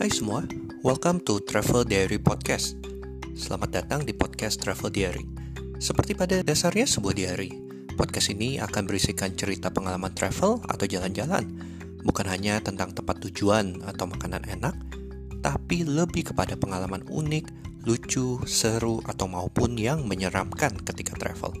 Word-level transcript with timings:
Hai 0.00 0.08
semua, 0.08 0.40
welcome 0.80 1.20
to 1.28 1.44
Travel 1.44 1.84
Diary 1.84 2.16
Podcast. 2.16 2.72
Selamat 3.36 3.84
datang 3.84 4.00
di 4.00 4.16
podcast 4.16 4.56
Travel 4.56 4.88
Diary. 4.88 5.28
Seperti 5.76 6.16
pada 6.16 6.40
dasarnya 6.40 6.88
sebuah 6.88 7.12
diary, 7.12 7.52
podcast 8.00 8.32
ini 8.32 8.56
akan 8.56 8.88
berisikan 8.88 9.36
cerita 9.36 9.68
pengalaman 9.68 10.08
travel 10.16 10.64
atau 10.72 10.88
jalan-jalan, 10.88 11.44
bukan 12.00 12.24
hanya 12.32 12.64
tentang 12.64 12.96
tempat 12.96 13.20
tujuan 13.28 13.84
atau 13.84 14.08
makanan 14.08 14.48
enak, 14.48 14.72
tapi 15.44 15.84
lebih 15.84 16.32
kepada 16.32 16.56
pengalaman 16.56 17.04
unik, 17.04 17.52
lucu, 17.84 18.40
seru, 18.48 19.04
atau 19.04 19.28
maupun 19.28 19.76
yang 19.76 20.08
menyeramkan 20.08 20.80
ketika 20.80 21.12
travel. 21.20 21.52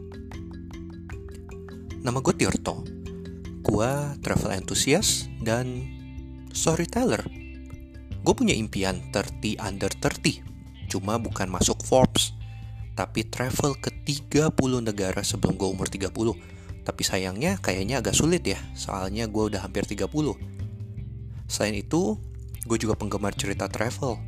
Nama 2.00 2.16
gue 2.24 2.34
Tirto. 2.40 2.88
Gue 3.60 4.16
travel 4.24 4.64
enthusiast 4.64 5.28
dan 5.44 5.84
storyteller. 6.56 7.39
Gue 8.20 8.36
punya 8.36 8.52
impian 8.52 9.00
30 9.08 9.56
under 9.56 9.88
30, 9.88 10.44
cuma 10.92 11.16
bukan 11.16 11.48
masuk 11.48 11.80
Forbes, 11.80 12.36
tapi 12.92 13.24
travel 13.24 13.80
ke 13.80 13.88
30 14.04 14.52
negara 14.84 15.24
sebelum 15.24 15.56
gue 15.56 15.64
umur 15.64 15.88
30. 15.88 16.36
Tapi 16.84 17.02
sayangnya 17.04 17.56
kayaknya 17.64 18.04
agak 18.04 18.12
sulit 18.12 18.44
ya, 18.44 18.60
soalnya 18.76 19.24
gue 19.24 19.48
udah 19.48 19.64
hampir 19.64 19.88
30. 19.88 20.04
Selain 21.48 21.72
itu, 21.72 22.20
gue 22.68 22.76
juga 22.76 22.92
penggemar 22.92 23.32
cerita 23.32 23.72
travel. 23.72 24.20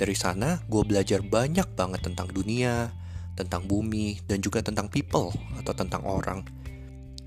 Dari 0.00 0.16
sana, 0.16 0.64
gue 0.64 0.80
belajar 0.88 1.20
banyak 1.20 1.76
banget 1.76 2.08
tentang 2.08 2.32
dunia, 2.32 2.88
tentang 3.36 3.68
bumi, 3.68 4.16
dan 4.24 4.40
juga 4.40 4.64
tentang 4.64 4.88
people 4.88 5.28
atau 5.60 5.76
tentang 5.76 6.08
orang. 6.08 6.40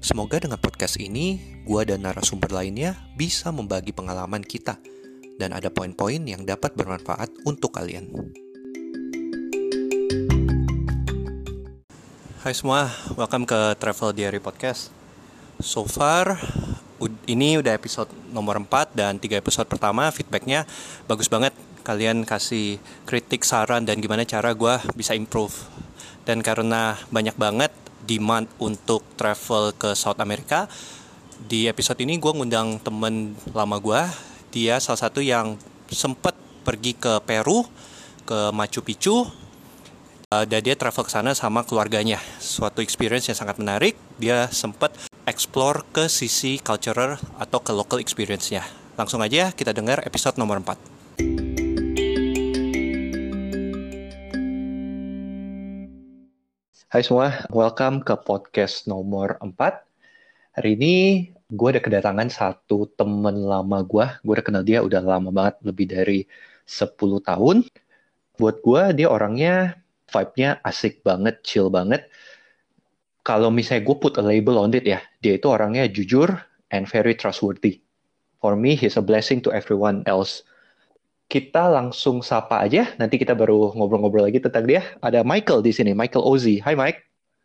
Semoga 0.02 0.41
dengan 0.41 0.58
podcast 0.58 0.98
ini, 0.98 1.62
gue 1.70 1.81
dan 1.86 2.02
narasumber 2.02 2.50
lainnya 2.50 2.98
bisa 3.14 3.53
membagi 3.53 3.94
pengalaman 3.94 4.41
kita– 4.41 4.81
dan 5.40 5.56
ada 5.56 5.72
poin-poin 5.72 6.20
yang 6.20 6.44
dapat 6.44 6.76
bermanfaat 6.76 7.32
untuk 7.48 7.72
kalian. 7.72 8.12
Hai 12.44 12.52
semua, 12.52 12.92
welcome 13.16 13.48
ke 13.48 13.80
Travel 13.80 14.12
Diary 14.12 14.44
Podcast. 14.44 14.92
So 15.64 15.88
far, 15.88 16.36
ini 17.23 17.56
udah 17.56 17.72
episode 17.72 18.12
nomor 18.36 18.59
4 18.59 18.92
dan 18.92 19.16
3 19.16 19.40
episode 19.40 19.68
pertama 19.72 20.12
feedbacknya 20.12 20.68
bagus 21.08 21.31
banget. 21.31 21.56
Kalian 21.88 22.28
kasih 22.28 22.78
kritik, 23.08 23.48
saran, 23.48 23.88
dan 23.88 24.03
gimana 24.03 24.28
cara 24.28 24.52
gue 24.52 24.76
bisa 25.00 25.16
improve. 25.16 25.56
Dan 26.28 26.44
karena 26.44 27.00
banyak 27.09 27.40
banget 27.40 27.72
demand 28.03 28.52
untuk 28.59 29.03
travel 29.16 29.72
ke 29.76 29.96
South 29.96 30.20
America, 30.20 30.68
di 31.40 31.72
episode 31.72 32.00
ini 32.03 32.20
gue 32.20 32.31
ngundang 32.36 32.84
temen 32.84 33.36
lama 33.56 33.80
gue 33.80 34.28
dia 34.50 34.81
salah 34.81 34.97
satu 34.97 35.22
yang 35.22 35.61
sempat 35.94 36.33
pergi 36.66 36.97
ke 36.97 37.22
Peru, 37.22 37.69
ke 38.25 38.50
Machu 38.50 38.81
Picchu, 38.81 39.22
uh, 39.22 40.45
dan 40.45 40.61
dia 40.66 40.73
travel 40.73 41.06
ke 41.06 41.11
sana 41.14 41.38
sama 41.38 41.61
keluarganya. 41.61 42.17
Suatu 42.41 42.81
experience 42.81 43.30
yang 43.30 43.38
sangat 43.38 43.61
menarik. 43.61 43.94
Dia 44.17 44.50
sempat 44.50 44.97
explore 45.30 45.86
ke 45.94 46.09
sisi 46.09 46.58
cultural 46.58 47.22
atau 47.38 47.61
ke 47.61 47.69
local 47.69 48.02
experience-nya. 48.02 48.66
Langsung 48.97 49.22
aja 49.22 49.53
kita 49.53 49.69
dengar 49.69 50.02
episode 50.02 50.41
nomor 50.41 50.58
4. 50.66 50.97
Hai 56.89 57.06
semua, 57.06 57.45
welcome 57.53 58.02
ke 58.02 58.17
podcast 58.17 58.89
nomor 58.89 59.38
4. 59.45 59.53
Hari 60.58 60.73
ini 60.73 60.95
gue 61.50 61.67
ada 61.73 61.81
kedatangan 61.81 62.30
satu 62.30 62.86
temen 62.94 63.50
lama 63.50 63.81
gue. 63.81 64.05
Gue 64.22 64.33
udah 64.38 64.45
kenal 64.45 64.64
dia 64.64 64.86
udah 64.86 65.02
lama 65.02 65.33
banget, 65.33 65.56
lebih 65.66 65.86
dari 65.89 66.19
10 66.69 66.94
tahun. 67.25 67.66
Buat 68.38 68.56
gue, 68.61 68.81
dia 69.02 69.08
orangnya 69.09 69.81
vibe-nya 70.13 70.62
asik 70.62 71.01
banget, 71.01 71.41
chill 71.41 71.74
banget. 71.74 72.06
Kalau 73.25 73.50
misalnya 73.50 73.85
gue 73.85 73.97
put 73.97 74.13
a 74.22 74.24
label 74.24 74.62
on 74.62 74.74
it 74.74 74.85
ya, 74.85 75.01
dia 75.22 75.38
itu 75.38 75.50
orangnya 75.50 75.90
jujur 75.90 76.29
and 76.69 76.85
very 76.85 77.18
trustworthy. 77.18 77.81
For 78.40 78.56
me, 78.56 78.78
he's 78.78 78.95
a 78.95 79.03
blessing 79.03 79.44
to 79.44 79.51
everyone 79.51 80.06
else. 80.07 80.45
Kita 81.29 81.69
langsung 81.69 82.25
sapa 82.25 82.63
aja, 82.63 82.90
nanti 82.97 83.22
kita 83.22 83.38
baru 83.38 83.75
ngobrol-ngobrol 83.78 84.25
lagi 84.25 84.41
tentang 84.41 84.66
dia. 84.66 84.81
Ada 85.03 85.22
Michael 85.22 85.62
di 85.62 85.69
sini, 85.75 85.91
Michael 85.94 86.25
Ozi. 86.25 86.57
Hai 86.63 86.74
Mike. 86.74 87.00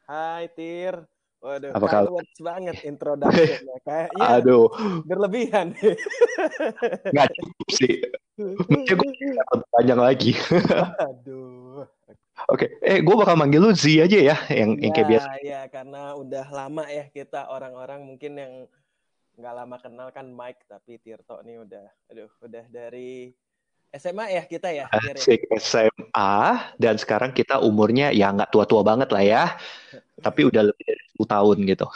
Hai 0.09 0.49
Tir. 0.57 1.14
Waduh, 1.45 1.77
apa 1.77 1.87
kabar? 1.93 2.25
banget 2.41 2.77
introduction-nya. 2.89 3.77
Kayaknya 3.85 4.27
Aduh. 4.41 4.73
berlebihan. 5.05 5.77
Nggak 7.13 7.29
cukup 7.37 7.69
sih. 7.69 8.01
Mungkin 8.41 8.97
gue 8.97 9.13
panjang 9.69 10.01
lagi. 10.01 10.33
Aduh. 11.05 11.85
Oke, 12.49 12.67
okay. 12.67 12.69
eh 12.83 12.99
gue 13.05 13.15
bakal 13.15 13.37
manggil 13.37 13.61
lu 13.61 13.71
Z 13.77 14.09
aja 14.09 14.19
ya, 14.19 14.37
yang, 14.51 14.75
ya, 14.75 14.89
yang 14.89 14.93
kayak 14.97 15.09
biasa. 15.13 15.29
Ya, 15.45 15.61
karena 15.71 16.17
udah 16.19 16.47
lama 16.51 16.85
ya 16.89 17.07
kita 17.13 17.47
orang-orang 17.47 18.03
mungkin 18.09 18.33
yang 18.35 18.53
nggak 19.39 19.55
lama 19.55 19.77
kenal 19.79 20.09
kan 20.11 20.27
Mike, 20.33 20.67
tapi 20.67 20.99
Tirto 20.99 21.39
nih 21.47 21.63
udah, 21.63 21.87
aduh, 22.11 22.31
udah 22.43 22.65
dari 22.73 23.31
SMA 23.95 24.27
ya 24.35 24.43
kita 24.43 24.69
ya. 24.75 24.87
Asik 24.91 25.47
SMA 25.63 26.35
dan 26.83 26.99
sekarang 26.99 27.31
kita 27.31 27.63
umurnya 27.63 28.11
ya 28.11 28.35
nggak 28.35 28.51
tua-tua 28.51 28.83
banget 28.83 29.09
lah 29.15 29.25
ya. 29.25 29.45
tapi 30.25 30.47
udah 30.47 30.63
lebih 30.73 30.85
dari 30.89 31.03
10 31.21 31.27
tahun 31.27 31.57
gitu. 31.69 31.87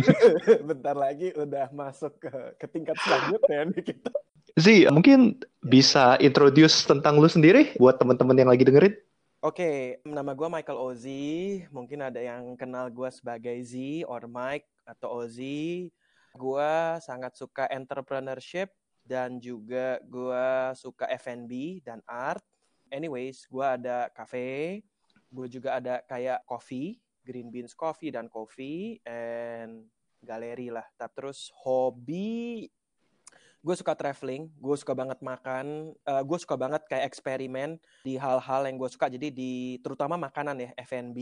Bentar 0.72 0.96
lagi 0.96 1.36
udah 1.36 1.68
masuk 1.74 2.16
ke, 2.16 2.32
ke 2.56 2.66
tingkat 2.70 2.96
selanjutnya 3.02 3.58
nih 3.68 3.82
kita. 3.92 4.10
Zi, 4.56 4.88
mungkin 4.88 5.36
bisa 5.60 6.16
introduce 6.18 6.82
tentang 6.88 7.20
lu 7.20 7.28
sendiri 7.28 7.76
buat 7.76 8.00
teman-teman 8.00 8.40
yang 8.40 8.50
lagi 8.50 8.64
dengerin? 8.64 8.96
Oke, 9.38 9.62
okay, 9.62 9.78
nama 10.02 10.34
gue 10.34 10.48
Michael 10.50 10.80
Ozi. 10.80 11.62
Mungkin 11.70 12.02
ada 12.02 12.18
yang 12.18 12.56
kenal 12.58 12.90
gue 12.90 13.06
sebagai 13.12 13.54
Z 13.62 14.02
or 14.08 14.26
Mike 14.26 14.66
atau 14.82 15.22
Ozi. 15.22 15.92
Gue 16.34 16.72
sangat 17.04 17.38
suka 17.38 17.68
entrepreneurship 17.70 18.72
dan 19.08 19.40
juga 19.40 19.96
gue 20.04 20.46
suka 20.76 21.08
F&B 21.16 21.80
dan 21.80 22.04
art. 22.04 22.44
Anyways, 22.92 23.48
gue 23.48 23.64
ada 23.64 24.12
cafe, 24.12 24.84
gue 25.32 25.46
juga 25.48 25.80
ada 25.80 26.04
kayak 26.04 26.44
coffee 26.44 27.00
Green 27.28 27.52
Beans 27.52 27.76
Coffee 27.76 28.08
dan 28.08 28.32
Coffee 28.32 28.96
and 29.04 29.84
galeri 30.24 30.72
lah. 30.72 30.88
Terus 30.96 31.52
hobi 31.60 32.64
gue 33.58 33.74
suka 33.74 33.92
traveling, 33.92 34.48
gue 34.54 34.76
suka 34.80 34.96
banget 34.96 35.20
makan, 35.20 35.92
uh, 36.08 36.22
gue 36.24 36.38
suka 36.40 36.56
banget 36.56 36.88
kayak 36.88 37.10
eksperimen 37.10 37.76
di 38.06 38.16
hal-hal 38.16 38.64
yang 38.64 38.80
gue 38.80 38.88
suka. 38.88 39.12
Jadi 39.12 39.28
di 39.28 39.76
terutama 39.84 40.16
makanan 40.16 40.56
ya, 40.56 40.70
F&B, 40.88 41.18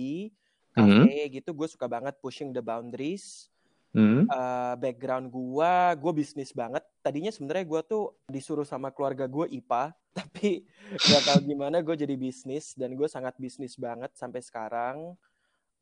cafe 0.71 0.85
mm 0.85 1.27
-hmm. 1.27 1.33
gitu, 1.43 1.51
gue 1.57 1.67
suka 1.67 1.91
banget 1.91 2.15
pushing 2.23 2.55
the 2.55 2.63
boundaries. 2.63 3.51
Mm. 3.97 4.29
Uh, 4.29 4.75
background 4.77 5.33
gue, 5.33 5.75
gue 5.97 6.13
bisnis 6.13 6.53
banget. 6.53 6.85
Tadinya 7.01 7.33
sebenarnya 7.33 7.65
gue 7.65 7.81
tuh 7.89 8.05
disuruh 8.29 8.69
sama 8.69 8.93
keluarga 8.93 9.25
gue 9.25 9.49
IPA, 9.57 9.97
tapi 10.21 10.69
gak 11.01 11.23
tau 11.25 11.41
gimana 11.41 11.81
gue 11.81 11.97
jadi 11.97 12.13
bisnis 12.13 12.77
dan 12.77 12.93
gue 12.93 13.09
sangat 13.09 13.33
bisnis 13.41 13.81
banget 13.81 14.13
sampai 14.13 14.45
sekarang 14.45 15.17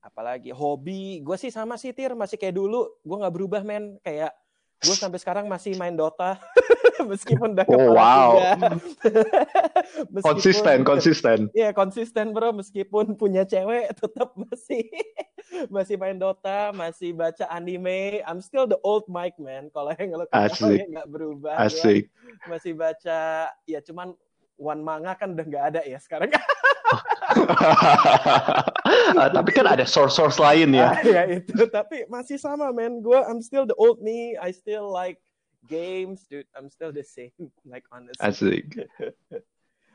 apalagi 0.05 0.53
hobi 0.53 1.25
gue 1.25 1.37
sih 1.41 1.49
sama 1.49 1.81
sih 1.81 1.97
tir 1.97 2.13
masih 2.13 2.37
kayak 2.37 2.61
dulu 2.61 2.85
gue 3.01 3.17
nggak 3.25 3.35
berubah 3.41 3.65
men 3.65 3.97
kayak 4.05 4.37
gue 4.85 4.97
sampai 4.97 5.19
sekarang 5.19 5.49
masih 5.49 5.75
main 5.81 5.97
Dota. 5.97 6.37
Meskipun 7.11 7.59
udah 7.59 7.67
oh, 7.69 7.93
wow. 7.93 8.31
konsisten 10.29 10.87
konsisten. 10.87 11.39
Iya 11.53 11.75
konsisten 11.75 12.33
bro. 12.33 12.55
Meskipun 12.55 13.19
punya 13.19 13.45
cewek 13.45 13.93
tetap 14.01 14.33
masih 14.37 14.89
masih 15.69 15.97
main 16.01 16.17
Dota 16.17 16.71
masih 16.73 17.13
baca 17.13 17.45
anime. 17.51 18.23
I'm 18.25 18.41
still 18.41 18.65
the 18.69 18.79
old 18.87 19.05
Mike 19.11 19.37
man. 19.37 19.69
Kalau 19.75 19.93
yang 19.97 20.17
lo 20.17 20.25
nggak 20.31 21.09
berubah 21.11 21.59
asik. 21.61 22.09
Masih 22.47 22.73
baca 22.79 23.51
ya 23.67 23.81
cuman 23.85 24.15
one 24.55 24.83
manga 24.87 25.19
kan 25.19 25.35
udah 25.35 25.45
nggak 25.45 25.65
ada 25.75 25.81
ya 25.83 25.99
sekarang 25.99 26.31
uh, 29.17 29.31
tapi 29.37 29.51
kan 29.55 29.67
ada 29.67 29.85
source-source 29.87 30.39
lain 30.39 30.75
ya. 30.77 30.95
Ah, 30.95 30.99
ya 31.21 31.23
itu, 31.41 31.65
tapi 31.71 32.07
masih 32.07 32.39
sama 32.41 32.71
men. 32.71 33.01
Gue 33.01 33.19
I'm 33.25 33.41
still 33.41 33.69
the 33.69 33.77
old 33.77 34.01
me. 34.01 34.39
I 34.39 34.51
still 34.55 34.91
like 34.91 35.21
games, 35.67 36.29
dude. 36.29 36.49
I'm 36.55 36.71
still 36.71 36.91
the 36.91 37.05
same, 37.05 37.35
like 37.73 37.85
honestly. 37.91 38.23
Asik. 38.23 38.65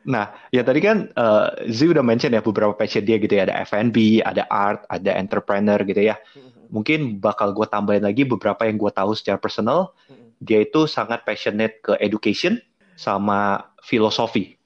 Nah, 0.08 0.32
ya 0.56 0.64
tadi 0.64 0.80
kan 0.80 1.12
uh, 1.20 1.52
Z 1.68 1.92
udah 1.92 2.02
mention 2.02 2.32
ya 2.32 2.40
beberapa 2.40 2.72
passion 2.72 3.04
dia 3.04 3.20
gitu 3.20 3.36
ya. 3.36 3.50
Ada 3.50 3.68
F&B, 3.68 4.24
ada 4.24 4.48
art, 4.48 4.88
ada 4.88 5.12
entrepreneur 5.20 5.80
gitu 5.84 6.00
ya. 6.00 6.16
Mm-hmm. 6.16 6.72
Mungkin 6.72 7.00
bakal 7.20 7.52
gue 7.52 7.68
tambahin 7.68 8.08
lagi 8.08 8.24
beberapa 8.24 8.64
yang 8.64 8.80
gue 8.80 8.92
tahu 8.96 9.12
secara 9.12 9.36
personal. 9.36 9.92
Mm-hmm. 10.08 10.30
Dia 10.40 10.60
itu 10.64 10.88
sangat 10.88 11.28
passionate 11.28 11.84
ke 11.84 12.00
education 12.00 12.64
sama 12.96 13.70
filosofi 13.84 14.60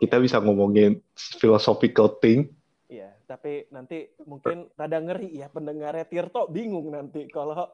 kita 0.00 0.16
bisa 0.16 0.40
ngomongin 0.40 1.04
philosophical 1.14 2.16
thing. 2.24 2.48
Tapi 3.30 3.70
nanti 3.70 4.10
mungkin 4.26 4.66
rada 4.74 4.98
ngeri 4.98 5.38
ya 5.38 5.46
pendengarnya 5.46 6.02
Tirto 6.02 6.50
bingung 6.50 6.90
nanti 6.90 7.30
kalau 7.30 7.70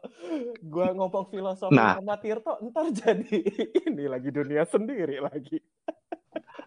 gua 0.61 0.93
ngomong 0.93 1.33
filosofi 1.33 1.73
nah, 1.73 1.97
sama 1.97 2.21
Tirto 2.21 2.61
ntar 2.69 2.93
jadi 2.93 3.41
ini 3.89 4.05
lagi 4.05 4.29
dunia 4.29 4.69
sendiri 4.69 5.17
lagi. 5.25 5.57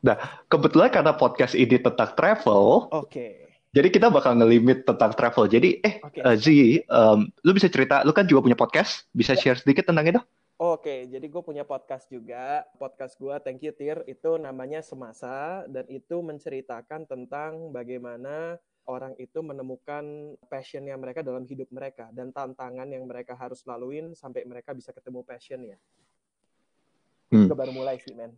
Nah, 0.01 0.17
kebetulan 0.49 0.89
karena 0.89 1.13
podcast 1.13 1.53
ini 1.53 1.77
tentang 1.77 2.17
travel, 2.17 2.89
Oke. 2.89 3.05
Okay. 3.11 3.33
jadi 3.75 3.87
kita 3.93 4.07
bakal 4.09 4.39
ngelimit 4.39 4.87
tentang 4.87 5.11
travel. 5.11 5.45
Jadi, 5.45 5.83
eh, 5.83 5.99
okay. 5.99 6.23
uh, 6.23 6.35
Z, 6.39 6.47
um, 6.87 7.27
lu 7.43 7.51
bisa 7.51 7.67
cerita, 7.67 8.01
lu 8.07 8.15
kan 8.15 8.23
juga 8.23 8.47
punya 8.47 8.55
podcast, 8.55 9.11
bisa 9.11 9.35
ya. 9.35 9.39
share 9.43 9.59
sedikit 9.59 9.91
tentang 9.91 10.07
itu? 10.07 10.21
Oke, 10.59 11.07
jadi 11.07 11.23
gue 11.23 11.39
punya 11.43 11.63
podcast 11.63 12.11
juga. 12.11 12.67
Podcast 12.75 13.15
gue, 13.15 13.31
Thank 13.43 13.63
You 13.63 13.71
Tir, 13.75 14.03
itu 14.07 14.35
namanya 14.35 14.83
Semasa, 14.83 15.63
dan 15.71 15.87
itu 15.87 16.19
menceritakan 16.19 17.07
tentang 17.07 17.71
bagaimana 17.71 18.59
orang 18.89 19.13
itu 19.21 19.45
menemukan 19.45 20.33
passionnya 20.49 20.97
mereka 20.97 21.21
dalam 21.21 21.45
hidup 21.45 21.69
mereka, 21.69 22.09
dan 22.09 22.33
tantangan 22.33 22.89
yang 22.89 23.05
mereka 23.05 23.37
harus 23.37 23.61
laluin 23.69 24.17
sampai 24.17 24.41
mereka 24.49 24.73
bisa 24.73 24.89
ketemu 24.89 25.21
passionnya. 25.21 25.77
Hmm. 27.29 27.45
Gue 27.45 27.53
baru 27.53 27.69
mulai 27.69 28.01
sih, 28.01 28.17
men. 28.17 28.33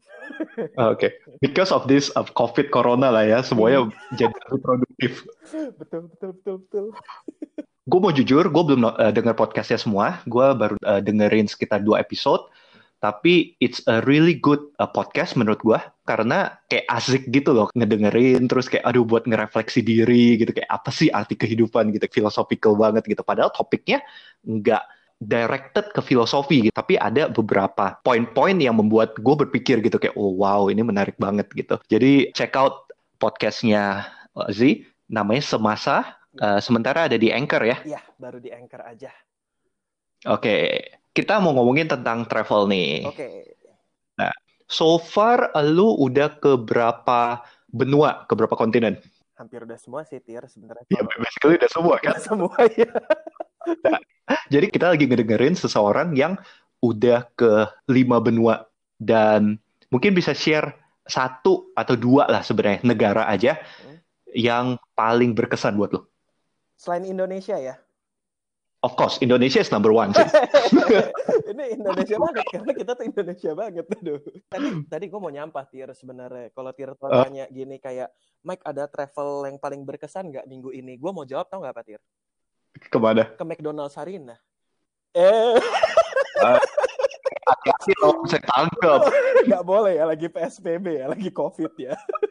Oke, 0.75 0.75
okay. 0.75 1.11
because 1.39 1.71
of 1.71 1.87
this 1.87 2.11
of 2.19 2.35
COVID 2.35 2.67
Corona 2.75 3.07
lah 3.07 3.23
ya, 3.23 3.39
semuanya 3.39 3.87
jadi 4.19 4.35
lebih 4.51 4.59
produktif. 4.59 5.23
Betul, 5.79 6.11
betul, 6.11 6.29
betul, 6.35 6.55
betul 6.67 6.85
gue 7.91 7.99
mau 7.99 8.13
jujur, 8.13 8.45
gue 8.47 8.63
belum 8.63 8.87
uh, 8.87 9.11
denger 9.11 9.35
podcastnya 9.35 9.75
semua. 9.75 10.23
Gue 10.29 10.47
baru 10.55 10.79
uh, 10.87 11.01
dengerin 11.03 11.51
sekitar 11.51 11.83
dua 11.83 11.99
episode. 11.99 12.47
Tapi 13.01 13.57
it's 13.57 13.81
a 13.89 13.99
really 14.05 14.37
good 14.37 14.61
uh, 14.77 14.85
podcast 14.85 15.33
menurut 15.33 15.59
gue 15.65 15.79
karena 16.11 16.59
kayak 16.67 16.85
asik 16.91 17.23
gitu 17.31 17.55
loh 17.55 17.71
ngedengerin 17.71 18.43
terus 18.51 18.67
kayak 18.67 18.83
aduh 18.83 19.07
buat 19.07 19.23
ngerefleksi 19.23 19.79
diri 19.79 20.35
gitu 20.35 20.51
kayak 20.51 20.67
apa 20.67 20.91
sih 20.91 21.07
arti 21.07 21.39
kehidupan 21.39 21.95
gitu 21.95 22.11
philosophical 22.11 22.75
banget 22.75 23.07
gitu 23.07 23.23
padahal 23.23 23.47
topiknya 23.55 24.03
nggak 24.43 24.83
directed 25.23 25.87
ke 25.95 26.01
filosofi 26.03 26.67
gitu 26.67 26.75
tapi 26.75 26.99
ada 26.99 27.31
beberapa 27.31 27.95
poin-poin 28.03 28.59
yang 28.59 28.75
membuat 28.75 29.15
gue 29.15 29.35
berpikir 29.47 29.79
gitu 29.79 29.95
kayak 29.95 30.19
oh 30.19 30.35
wow 30.35 30.67
ini 30.67 30.83
menarik 30.83 31.15
banget 31.15 31.47
gitu 31.55 31.79
jadi 31.87 32.35
check 32.35 32.59
out 32.59 32.91
podcastnya 33.15 34.03
Z 34.51 34.83
namanya 35.07 35.47
Semasa 35.47 36.21
Uh, 36.39 36.63
sementara 36.63 37.11
ada 37.11 37.19
di 37.19 37.27
Anchor 37.27 37.59
ya? 37.59 37.77
Iya, 37.83 37.99
baru 38.15 38.39
di 38.39 38.55
Anchor 38.55 38.79
aja. 38.87 39.11
Oke, 40.31 40.39
okay. 40.39 40.63
kita 41.11 41.43
mau 41.43 41.51
ngomongin 41.51 41.91
tentang 41.91 42.23
travel 42.23 42.71
nih. 42.71 43.03
Oke. 43.03 43.17
Okay. 43.19 43.50
So 44.71 44.95
far 45.03 45.51
lu 45.59 45.99
udah 45.99 46.39
ke 46.39 46.55
berapa 46.55 47.43
benua, 47.67 48.23
ke 48.23 48.33
berapa 48.39 48.55
kontinen? 48.55 48.95
Hampir 49.35 49.67
udah 49.67 49.75
semua 49.75 50.07
sih, 50.07 50.23
Tir, 50.23 50.47
sebenarnya. 50.47 50.87
Iya, 50.87 51.03
basically 51.19 51.59
udah 51.59 51.71
semua 51.71 51.95
kan? 51.99 52.15
Udah 52.15 52.23
semua, 52.23 52.55
ya. 52.79 52.89
nah, 53.83 53.99
jadi 54.47 54.71
kita 54.71 54.95
lagi 54.95 55.11
ngedengerin 55.11 55.59
seseorang 55.59 56.15
yang 56.15 56.39
udah 56.79 57.27
ke 57.35 57.67
lima 57.91 58.23
benua. 58.23 58.63
Dan 58.95 59.59
mungkin 59.91 60.15
bisa 60.15 60.31
share 60.31 60.71
satu 61.03 61.73
atau 61.75 61.99
dua 61.99 62.29
lah 62.31 62.39
sebenarnya 62.39 62.85
negara 62.87 63.27
aja 63.27 63.59
hmm. 63.59 63.97
yang 64.37 64.79
paling 64.95 65.35
berkesan 65.35 65.75
buat 65.75 65.91
lo. 65.91 66.07
Selain 66.79 67.03
Indonesia 67.03 67.59
ya? 67.59 67.75
Of 68.81 68.97
course, 68.97 69.21
Indonesia 69.21 69.61
is 69.61 69.69
number 69.69 69.93
one 69.93 70.09
sih. 70.09 70.25
ini 71.53 71.77
Indonesia 71.77 72.17
banget 72.17 72.45
karena 72.49 72.71
kita 72.73 72.91
tuh 72.97 73.05
Indonesia 73.05 73.51
banget. 73.53 73.85
Aduh. 73.85 74.19
Tadi 74.49 74.67
tadi 74.89 75.05
gue 75.05 75.19
mau 75.21 75.29
nyampah 75.29 75.69
Tir 75.69 75.93
sebenarnya. 75.93 76.49
Kalau 76.49 76.73
Tir 76.73 76.97
uh. 76.97 77.21
tanya 77.21 77.45
gini 77.53 77.77
kayak 77.77 78.09
Mike 78.41 78.65
ada 78.65 78.89
travel 78.89 79.45
yang 79.45 79.61
paling 79.61 79.85
berkesan 79.85 80.33
nggak 80.33 80.49
minggu 80.49 80.73
ini? 80.73 80.97
Gue 80.97 81.13
mau 81.13 81.21
jawab 81.29 81.45
tau 81.53 81.61
nggak 81.61 81.77
Pak 81.77 81.83
Tir? 81.85 82.01
Ke 82.89 82.97
mana? 82.97 83.29
Ke 83.37 83.45
McDonald's 83.45 83.93
Sarina. 83.93 84.33
Eh. 85.13 85.61
Uh, 86.41 86.57
hati-hati 87.53 87.93
saya 88.33 88.41
tangkap. 88.49 89.13
Nggak 89.45 89.63
boleh 89.65 89.93
ya, 90.01 90.09
lagi 90.09 90.25
PSBB 90.25 90.85
ya, 91.03 91.05
lagi 91.11 91.29
COVID 91.29 91.73
ya. 91.77 91.93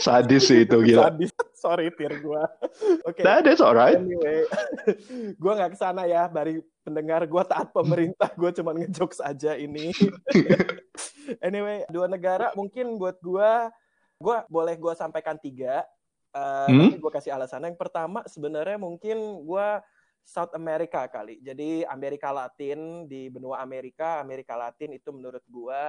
Sadis 0.00 0.48
sih 0.48 0.64
itu 0.64 0.76
gila. 0.80 1.12
Sadis. 1.12 1.30
Sorry 1.62 1.92
tir 1.92 2.24
gue. 2.24 2.42
Oke. 3.08 3.20
Okay. 3.20 3.24
Nah, 3.24 3.44
that's 3.44 3.60
alright. 3.60 4.00
Anyway, 4.00 4.48
gue 5.42 5.52
nggak 5.52 5.76
ke 5.76 5.78
sana 5.78 6.08
ya. 6.08 6.24
Bari 6.26 6.64
pendengar 6.80 7.28
gue 7.28 7.42
taat 7.44 7.68
pemerintah. 7.70 8.32
gue 8.32 8.50
cuma 8.56 8.72
ngejokes 8.72 9.20
aja 9.20 9.54
ini. 9.60 9.92
anyway, 11.44 11.84
dua 11.92 12.08
negara 12.08 12.48
mungkin 12.56 12.96
buat 12.96 13.20
gue, 13.20 13.52
gue 14.16 14.36
boleh 14.48 14.74
gue 14.80 14.92
sampaikan 14.96 15.36
tiga. 15.36 15.84
Uh, 16.32 16.66
hmm? 16.72 16.80
Tapi 16.88 16.96
gue 16.96 17.12
kasih 17.12 17.36
alasan. 17.36 17.68
Yang 17.68 17.76
pertama 17.76 18.24
sebenarnya 18.24 18.80
mungkin 18.80 19.44
gue 19.44 19.68
South 20.24 20.56
America 20.56 21.04
kali. 21.12 21.44
Jadi 21.44 21.84
Amerika 21.84 22.32
Latin 22.32 23.04
di 23.04 23.28
benua 23.28 23.60
Amerika, 23.60 24.24
Amerika 24.24 24.56
Latin 24.56 24.96
itu 24.96 25.12
menurut 25.12 25.44
gue 25.44 25.82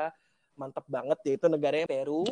mantep 0.60 0.84
banget 0.92 1.20
yaitu 1.24 1.48
negaranya 1.48 1.88
Peru 1.88 2.28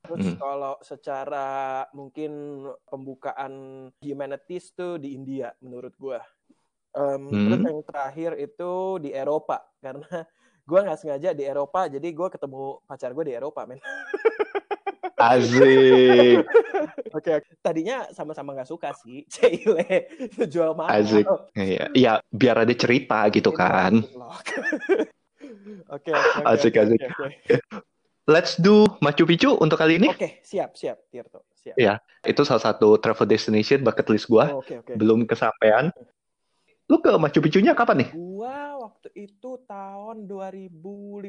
Terus 0.00 0.32
hmm. 0.32 0.38
kalau 0.40 0.74
secara 0.80 1.84
mungkin 1.92 2.64
pembukaan 2.88 3.52
humanities 4.00 4.72
tuh 4.72 4.96
di 4.96 5.12
India 5.12 5.52
menurut 5.60 5.92
gue. 6.00 6.18
Um, 6.96 7.28
hmm. 7.28 7.46
Terus 7.46 7.60
yang 7.68 7.80
terakhir 7.86 8.30
itu 8.40 8.72
di 8.98 9.10
Eropa 9.12 9.62
karena 9.78 10.08
gue 10.70 10.78
nggak 10.80 10.98
sengaja 10.98 11.30
di 11.36 11.44
Eropa 11.46 11.86
jadi 11.86 12.08
gue 12.10 12.28
ketemu 12.32 12.82
pacar 12.88 13.12
gue 13.12 13.24
di 13.28 13.34
Eropa 13.36 13.68
men. 13.68 13.80
Asik. 15.20 16.48
Oke, 17.12 17.28
okay. 17.28 17.44
tadinya 17.60 18.08
sama-sama 18.08 18.56
nggak 18.56 18.72
suka 18.72 18.96
sih, 18.96 19.20
Cile 19.32 20.08
jual 20.48 20.72
mahal. 20.72 21.04
Asik. 21.04 21.28
Iya, 21.52 21.92
ya, 21.92 22.12
biar 22.32 22.64
ada 22.64 22.72
cerita 22.72 23.28
gitu 23.28 23.52
kan. 23.52 24.00
Oke, 25.92 26.16
asik, 26.48 26.72
asik. 26.72 27.00
Okay, 27.04 27.60
okay 27.60 27.84
let's 28.28 28.58
do 28.60 28.84
Machu 29.00 29.24
Picchu 29.24 29.56
untuk 29.56 29.80
kali 29.80 29.96
ini. 29.96 30.08
Oke, 30.10 30.18
okay, 30.18 30.32
siap, 30.44 30.76
siap, 30.76 31.00
Tirto. 31.08 31.46
Siap. 31.60 31.76
Ya, 31.76 32.00
itu 32.24 32.40
salah 32.44 32.60
satu 32.60 32.96
travel 32.96 33.28
destination 33.28 33.84
bucket 33.84 34.08
list 34.08 34.26
gua. 34.28 34.48
Oh, 34.56 34.64
okay, 34.64 34.80
okay. 34.80 34.96
Belum 34.96 35.28
kesampaian. 35.28 35.92
Lu 36.90 36.98
ke 36.98 37.12
Machu 37.14 37.38
Picchu-nya 37.38 37.76
kapan 37.76 38.02
nih? 38.02 38.10
Gua 38.16 38.80
waktu 38.82 39.12
itu 39.14 39.60
tahun 39.68 40.26
2015. 40.26 41.22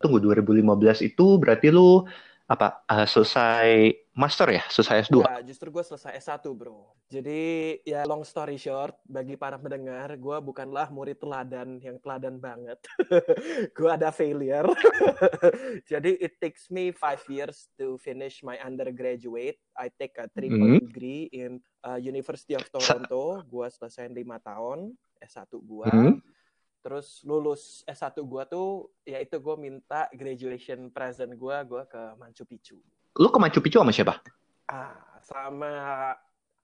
Tunggu, 0.00 0.16
2015 0.22 1.04
itu 1.04 1.26
berarti 1.36 1.68
lu 1.74 2.06
apa 2.50 2.82
uh, 2.90 3.06
selesai 3.06 3.94
master 4.18 4.50
ya, 4.50 4.66
selesai 4.66 5.06
S2? 5.06 5.22
Ya, 5.22 5.38
justru 5.46 5.70
gue 5.70 5.86
selesai 5.86 6.18
S1 6.18 6.50
bro. 6.50 6.90
Jadi 7.06 7.78
ya 7.86 8.02
long 8.02 8.26
story 8.26 8.58
short, 8.58 8.98
bagi 9.06 9.38
para 9.38 9.54
pendengar, 9.54 10.18
gue 10.18 10.36
bukanlah 10.42 10.90
murid 10.90 11.22
teladan 11.22 11.78
yang 11.78 12.02
teladan 12.02 12.42
banget. 12.42 12.82
gue 13.78 13.90
ada 13.90 14.10
failure. 14.10 14.66
Jadi 15.94 16.18
it 16.18 16.42
takes 16.42 16.66
me 16.74 16.90
five 16.90 17.22
years 17.30 17.70
to 17.78 17.94
finish 18.02 18.42
my 18.42 18.58
undergraduate. 18.66 19.62
I 19.78 19.86
take 19.94 20.18
a 20.18 20.26
triple 20.26 20.58
mm 20.58 20.70
-hmm. 20.74 20.82
degree 20.90 21.30
in 21.30 21.62
uh, 21.86 22.02
University 22.02 22.58
of 22.58 22.66
Toronto. 22.66 23.46
Gue 23.46 23.70
selesai 23.70 24.10
lima 24.10 24.42
tahun 24.42 24.90
S1 25.22 25.54
gue. 25.54 25.86
Mm 25.86 26.02
-hmm 26.02 26.39
terus 26.80 27.20
lulus 27.28 27.84
S1 27.84 28.16
gue 28.24 28.42
tuh 28.48 28.88
ya 29.04 29.20
itu 29.20 29.36
gue 29.36 29.56
minta 29.60 30.08
graduation 30.16 30.88
present 30.88 31.36
gue 31.36 31.56
gue 31.68 31.82
ke 31.84 32.02
Machu 32.16 32.44
Picchu 32.48 32.76
lu 33.20 33.28
ke 33.28 33.38
Machu 33.38 33.60
Picchu 33.60 33.84
sama 33.84 33.92
siapa 33.92 34.24
ah 34.72 34.96
sama 35.20 35.72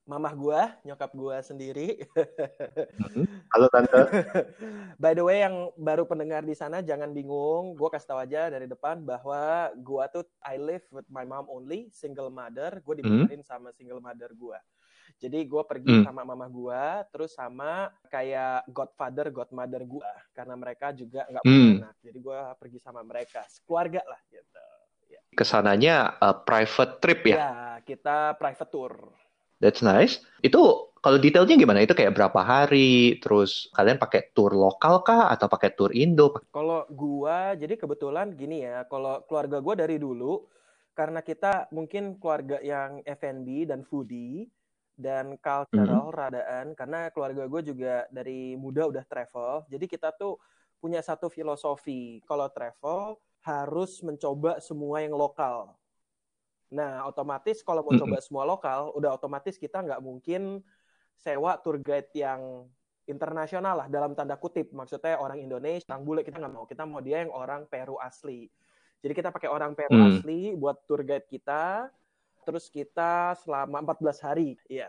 mamah 0.07 0.33
gue 0.39 0.61
nyokap 0.87 1.11
gue 1.11 1.37
sendiri 1.43 1.87
hmm. 2.15 3.27
halo 3.51 3.67
tante 3.67 4.01
by 5.03 5.11
the 5.11 5.21
way 5.21 5.43
yang 5.43 5.67
baru 5.75 6.07
pendengar 6.07 6.47
di 6.47 6.55
sana 6.55 6.79
jangan 6.79 7.11
bingung 7.11 7.75
gue 7.75 7.89
kasih 7.91 8.15
tahu 8.15 8.19
aja 8.23 8.47
dari 8.47 8.71
depan 8.71 9.03
bahwa 9.03 9.67
gue 9.75 10.03
tuh 10.15 10.23
I 10.39 10.55
live 10.55 10.87
with 10.95 11.05
my 11.11 11.27
mom 11.27 11.51
only 11.51 11.91
single 11.91 12.31
mother 12.31 12.79
gue 12.79 12.93
hmm. 12.95 13.01
dibenerin 13.03 13.43
hmm. 13.43 13.51
sama 13.51 13.75
single 13.75 13.99
mother 13.99 14.31
gue 14.31 14.57
jadi 15.17 15.39
gue 15.47 15.63
pergi 15.63 15.93
hmm. 16.01 16.05
sama 16.05 16.21
mama 16.27 16.45
gue, 16.51 16.83
terus 17.09 17.31
sama 17.33 17.89
kayak 18.11 18.67
godfather, 18.69 19.31
godmother 19.31 19.81
gue, 19.87 20.11
karena 20.35 20.55
mereka 20.59 20.91
juga 20.91 21.25
nggak 21.25 21.43
punya 21.47 21.63
hmm. 21.63 21.79
anak. 21.81 21.95
Jadi 22.03 22.19
gue 22.19 22.39
pergi 22.59 22.79
sama 22.83 23.01
mereka, 23.01 23.41
keluarga 23.63 24.01
lah 24.05 24.19
gitu. 24.27 24.63
Ya. 25.07 25.21
Ke 25.33 25.43
sananya 25.47 26.19
uh, 26.19 26.37
private 26.43 26.93
trip 27.01 27.21
ya? 27.25 27.35
Ya, 27.35 27.53
kita 27.81 28.37
private 28.37 28.69
tour. 28.69 28.93
That's 29.57 29.81
nice. 29.81 30.21
Itu 30.45 30.93
kalau 31.01 31.17
detailnya 31.17 31.57
gimana? 31.57 31.81
Itu 31.81 31.97
kayak 31.97 32.13
berapa 32.13 32.39
hari? 32.45 33.17
Terus 33.17 33.73
kalian 33.73 33.97
pakai 33.97 34.29
tour 34.37 34.53
lokal 34.53 35.01
kah 35.01 35.33
atau 35.33 35.49
pakai 35.49 35.73
tour 35.73 35.89
Indo? 35.97 36.37
Kalau 36.53 36.85
gua 36.93 37.57
jadi 37.57 37.73
kebetulan 37.73 38.37
gini 38.37 38.61
ya, 38.61 38.85
kalau 38.85 39.25
keluarga 39.25 39.57
gua 39.57 39.73
dari 39.73 39.97
dulu 39.97 40.45
karena 40.97 41.21
kita 41.21 41.69
mungkin 41.69 42.17
keluarga 42.17 42.57
yang 42.57 43.05
F&B 43.05 43.69
dan 43.69 43.85
foodie, 43.85 44.49
dan 44.97 45.37
cultural 45.37 46.09
mm-hmm. 46.09 46.17
radaan 46.17 46.65
karena 46.73 47.13
keluarga 47.13 47.45
gue 47.45 47.61
juga 47.69 48.09
dari 48.09 48.57
muda 48.57 48.89
udah 48.89 49.05
travel 49.05 49.69
jadi 49.69 49.85
kita 49.85 50.09
tuh 50.17 50.41
punya 50.81 51.05
satu 51.05 51.29
filosofi 51.29 52.19
kalau 52.25 52.49
travel 52.49 53.21
harus 53.45 54.01
mencoba 54.01 54.57
semua 54.57 55.05
yang 55.05 55.13
lokal 55.13 55.77
nah 56.73 57.05
otomatis 57.05 57.61
kalau 57.61 57.85
mau 57.85 57.93
mm-hmm. 57.93 58.09
coba 58.09 58.17
semua 58.19 58.43
lokal 58.43 58.79
udah 58.97 59.13
otomatis 59.13 59.55
kita 59.55 59.85
nggak 59.85 60.01
mungkin 60.01 60.65
sewa 61.13 61.61
tour 61.61 61.77
guide 61.77 62.09
yang 62.17 62.65
internasional 63.07 63.85
lah 63.85 63.87
dalam 63.87 64.11
tanda 64.17 64.35
kutip 64.35 64.73
maksudnya 64.75 65.15
orang 65.21 65.39
Indonesia 65.39 65.87
orang 65.87 66.03
bule 66.03 66.21
kita 66.25 66.41
nggak 66.41 66.53
mau 66.53 66.65
kita 66.67 66.83
mau 66.83 66.99
dia 66.99 67.23
yang 67.23 67.31
orang 67.31 67.69
Peru 67.69 67.95
asli 68.01 68.49
Jadi 68.97 69.13
kita 69.13 69.29
pakai 69.29 69.49
orang 69.49 69.77
Peru 69.77 69.93
Hmm. 69.93 70.09
asli 70.09 70.57
buat 70.57 70.81
tour 70.89 71.05
guide 71.05 71.29
kita. 71.29 71.89
Terus 72.47 72.71
kita 72.71 73.35
selama 73.43 73.83
14 73.83 74.23
hari. 74.23 74.55
Iya, 74.71 74.87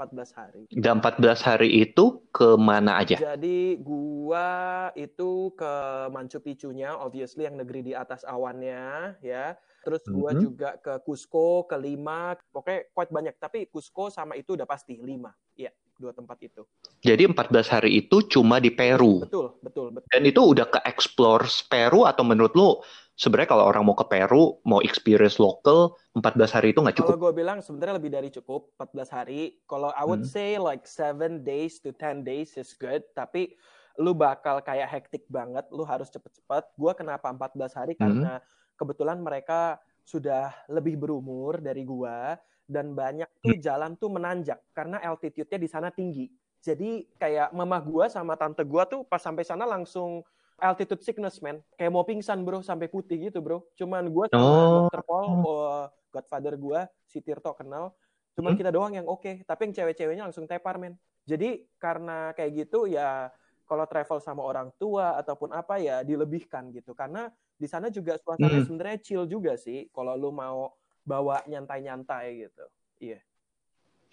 14 0.00 0.32
hari. 0.32 0.64
Dan 0.72 1.04
14 1.04 1.44
hari 1.44 1.84
itu 1.84 2.24
ke 2.32 2.56
mana 2.56 3.04
aja? 3.04 3.20
Jadi 3.20 3.76
gua 3.76 4.88
itu 4.96 5.52
ke 5.52 5.72
Machu 6.08 6.40
Picchu-nya, 6.40 6.96
obviously 6.96 7.44
yang 7.44 7.60
negeri 7.60 7.84
di 7.84 7.92
atas 7.92 8.24
awannya, 8.24 9.20
ya. 9.20 9.60
Terus 9.84 10.08
gua 10.08 10.32
Mhm. 10.32 10.40
juga 10.40 10.70
ke 10.80 11.04
Cusco, 11.04 11.68
ke 11.68 11.76
Lima, 11.76 12.32
pokoknya 12.48 12.88
quite 12.96 13.12
banyak. 13.12 13.34
Tapi 13.36 13.68
Cusco 13.68 14.08
sama 14.08 14.32
itu 14.32 14.56
udah 14.56 14.64
pasti 14.64 14.96
Lima, 14.96 15.36
ya 15.52 15.68
dua 16.00 16.16
tempat 16.16 16.40
itu. 16.44 16.64
Jadi 17.04 17.28
14 17.28 17.68
hari 17.72 18.04
itu 18.04 18.24
cuma 18.24 18.56
di 18.56 18.72
Peru. 18.72 19.20
Betul, 19.20 19.56
betul, 19.60 19.92
betul. 19.92 20.08
Dan 20.12 20.22
itu 20.24 20.40
udah 20.40 20.66
ke 20.68 20.80
explore 20.84 21.44
Peru 21.68 22.08
atau 22.08 22.24
menurut 22.24 22.52
lu 22.56 22.80
sebenarnya 23.16 23.50
kalau 23.52 23.64
orang 23.66 23.82
mau 23.84 23.96
ke 23.96 24.06
Peru, 24.06 24.60
mau 24.68 24.80
experience 24.84 25.40
local, 25.40 25.96
14 26.16 26.52
hari 26.56 26.72
itu 26.72 26.80
nggak 26.84 26.96
Kalau 26.96 27.12
cukup? 27.12 27.16
gue 27.20 27.32
bilang 27.36 27.60
sebenarnya 27.60 28.00
lebih 28.00 28.08
dari 28.12 28.28
cukup 28.32 28.72
14 28.80 29.12
hari. 29.12 29.60
Kalau 29.68 29.92
I 29.92 30.04
would 30.08 30.24
Hmm. 30.24 30.32
say 30.32 30.56
like 30.56 30.88
7 30.88 31.44
days 31.44 31.76
to 31.84 31.92
10 31.92 32.24
days 32.24 32.56
is 32.56 32.72
good, 32.72 33.04
tapi 33.12 33.52
lu 34.00 34.16
bakal 34.16 34.60
kayak 34.64 34.88
hektik 34.88 35.28
banget, 35.28 35.64
lu 35.72 35.84
harus 35.84 36.08
cepet-cepet. 36.08 36.64
Gue 36.76 36.92
kenapa 36.96 37.28
14 37.28 37.76
hari 37.76 37.92
Hmm. 38.00 38.24
karena 38.24 38.40
kebetulan 38.80 39.20
mereka 39.20 39.76
sudah 40.06 40.54
lebih 40.70 40.94
berumur 40.96 41.58
dari 41.58 41.82
gua 41.82 42.38
dan 42.70 42.94
banyak 42.94 43.26
tuh 43.42 43.58
jalan 43.58 43.98
tuh 43.98 44.06
menanjak 44.12 44.62
karena 44.70 45.02
altitude-nya 45.02 45.58
di 45.58 45.68
sana 45.68 45.88
tinggi. 45.90 46.30
Jadi 46.62 47.10
kayak 47.18 47.50
mama 47.50 47.78
gua 47.82 48.06
sama 48.06 48.38
tante 48.38 48.62
gua 48.62 48.86
tuh 48.86 49.02
pas 49.02 49.18
sampai 49.18 49.42
sana 49.42 49.66
langsung 49.66 50.22
altitude 50.56 51.02
sickness 51.04 51.38
man, 51.38 51.60
kayak 51.76 51.92
mau 51.92 52.02
pingsan 52.02 52.40
bro 52.40 52.60
sampai 52.60 52.88
putih 52.88 53.28
gitu 53.28 53.38
bro. 53.40 53.64
Cuman 53.76 54.08
gua 54.08 54.26
sama 54.32 54.40
Oh. 54.40 54.88
Dr. 54.88 55.02
Paul, 55.04 55.26
oh, 55.42 55.84
godfather 56.08 56.54
gua 56.56 56.88
si 57.04 57.20
Tirto 57.20 57.52
kenal. 57.52 57.92
Cuman 58.32 58.52
Hmm. 58.52 58.60
kita 58.60 58.70
doang 58.72 58.92
yang 58.92 59.04
oke, 59.04 59.44
tapi 59.44 59.60
yang 59.68 59.74
cewek-ceweknya 59.74 60.24
langsung 60.28 60.44
tepar 60.44 60.76
men. 60.76 60.96
Jadi 61.24 61.64
karena 61.76 62.32
kayak 62.32 62.66
gitu 62.66 62.86
ya 62.86 63.28
kalau 63.66 63.82
travel 63.84 64.22
sama 64.22 64.46
orang 64.46 64.70
tua 64.78 65.18
ataupun 65.18 65.50
apa 65.50 65.76
ya 65.76 66.06
dilebihkan 66.06 66.70
gitu 66.70 66.94
karena 66.94 67.26
di 67.56 67.66
sana 67.66 67.90
juga 67.90 68.14
suasananya 68.14 68.62
Hmm. 68.62 68.68
sebenarnya 68.68 68.98
chill 69.02 69.24
juga 69.26 69.58
sih 69.58 69.90
kalau 69.90 70.14
lu 70.14 70.30
mau 70.30 70.70
bawa 71.02 71.42
nyantai-nyantai 71.44 72.46
gitu. 72.46 72.64
Iya. 73.00 73.18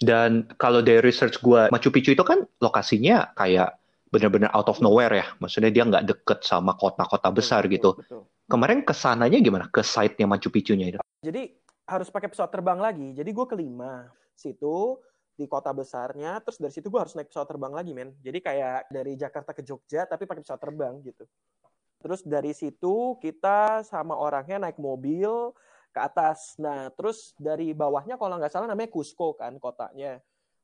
Dan 0.01 0.49
kalau 0.57 0.81
dari 0.81 0.99
research 0.99 1.37
gua, 1.39 1.69
Machu 1.69 1.93
Picchu 1.93 2.11
itu 2.11 2.25
kan 2.25 2.43
lokasinya 2.59 3.29
kayak 3.37 3.77
benar-benar 4.13 4.53
out 4.53 4.69
of 4.69 4.77
nowhere 4.77 5.09
ya. 5.09 5.25
Maksudnya 5.41 5.73
dia 5.73 5.83
nggak 5.89 6.05
deket 6.05 6.39
sama 6.45 6.77
kota-kota 6.77 7.33
besar 7.33 7.65
Betul, 7.65 7.73
gitu. 7.73 7.89
betul. 7.97 8.21
Kemarin 8.45 8.85
ke 8.85 8.93
sananya 8.93 9.41
gimana? 9.41 9.65
Ke 9.73 9.81
site-nya 9.81 10.29
Machu 10.29 10.53
Picchu-nya 10.53 10.93
itu? 10.93 10.99
Jadi 11.25 11.49
harus 11.89 12.13
pakai 12.13 12.29
pesawat 12.29 12.53
terbang 12.53 12.77
lagi. 12.77 13.17
Jadi 13.17 13.29
gue 13.33 13.45
kelima 13.49 14.13
situ 14.37 15.01
di 15.33 15.49
kota 15.49 15.73
besarnya, 15.73 16.37
terus 16.45 16.61
dari 16.61 16.69
situ 16.69 16.93
gue 16.93 17.01
harus 17.01 17.17
naik 17.17 17.33
pesawat 17.33 17.49
terbang 17.49 17.73
lagi, 17.73 17.91
men. 17.97 18.13
Jadi 18.21 18.37
kayak 18.37 18.93
dari 18.93 19.17
Jakarta 19.17 19.49
ke 19.49 19.65
Jogja, 19.65 20.05
tapi 20.05 20.29
pakai 20.29 20.45
pesawat 20.45 20.61
terbang 20.61 20.93
gitu. 21.01 21.25
Terus 22.03 22.21
dari 22.21 22.53
situ 22.53 23.17
kita 23.17 23.81
sama 23.87 24.13
orangnya 24.13 24.69
naik 24.69 24.77
mobil 24.77 25.55
ke 25.89 25.99
atas. 26.03 26.53
Nah, 26.59 26.91
terus 26.93 27.33
dari 27.39 27.71
bawahnya 27.71 28.19
kalau 28.19 28.37
nggak 28.37 28.51
salah 28.51 28.69
namanya 28.69 28.91
Cusco 28.91 29.33
kan 29.33 29.55
kotanya. 29.57 30.21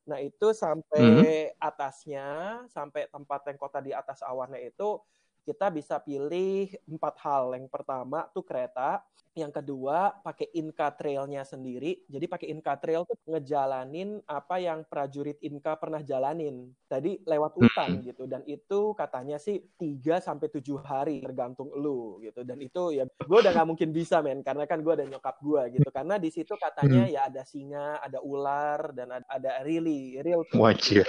Nah, 0.10 0.20
itu 0.26 0.48
sampai 0.58 1.54
atasnya, 1.62 2.26
sampai 2.74 3.06
tempat 3.14 3.46
yang 3.50 3.58
kota 3.62 3.80
di 3.86 3.94
atas 3.94 4.26
awannya 4.26 4.60
itu 4.74 4.98
kita 5.46 5.68
bisa 5.72 6.00
pilih 6.00 6.72
empat 6.88 7.16
hal. 7.24 7.56
Yang 7.56 7.70
pertama 7.72 8.28
tuh 8.32 8.44
kereta, 8.44 9.04
yang 9.38 9.54
kedua 9.54 10.20
pakai 10.20 10.52
Inca 10.58 10.92
Trail-nya 10.92 11.48
sendiri. 11.48 12.04
Jadi 12.10 12.26
pakai 12.28 12.48
Inca 12.52 12.76
Trail 12.76 13.08
tuh 13.08 13.16
ngejalanin 13.30 14.20
apa 14.28 14.60
yang 14.60 14.84
prajurit 14.84 15.40
Inca 15.46 15.80
pernah 15.80 16.04
jalanin. 16.04 16.74
Tadi 16.90 17.24
lewat 17.24 17.56
hutan 17.56 18.04
gitu 18.04 18.26
dan 18.26 18.44
itu 18.50 18.92
katanya 18.98 19.40
sih 19.40 19.62
3 19.80 20.20
sampai 20.20 20.52
7 20.52 20.82
hari 20.82 21.24
tergantung 21.24 21.72
lu 21.72 22.20
gitu. 22.26 22.44
Dan 22.44 22.60
itu 22.60 22.92
ya 22.92 23.06
gue 23.06 23.38
udah 23.40 23.52
nggak 23.54 23.70
mungkin 23.70 23.90
bisa 23.96 24.20
men 24.20 24.44
karena 24.44 24.68
kan 24.68 24.82
gue 24.84 24.94
ada 24.94 25.06
nyokap 25.08 25.40
gue 25.40 25.80
gitu. 25.80 25.90
Karena 25.94 26.20
di 26.20 26.30
situ 26.34 26.58
katanya 26.60 27.08
ya 27.08 27.30
ada 27.32 27.46
singa, 27.48 28.02
ada 28.04 28.20
ular 28.20 28.92
dan 28.92 29.22
ada, 29.22 29.26
ada 29.30 29.52
really 29.64 30.20
real 30.20 30.44
Wajir. 30.58 31.08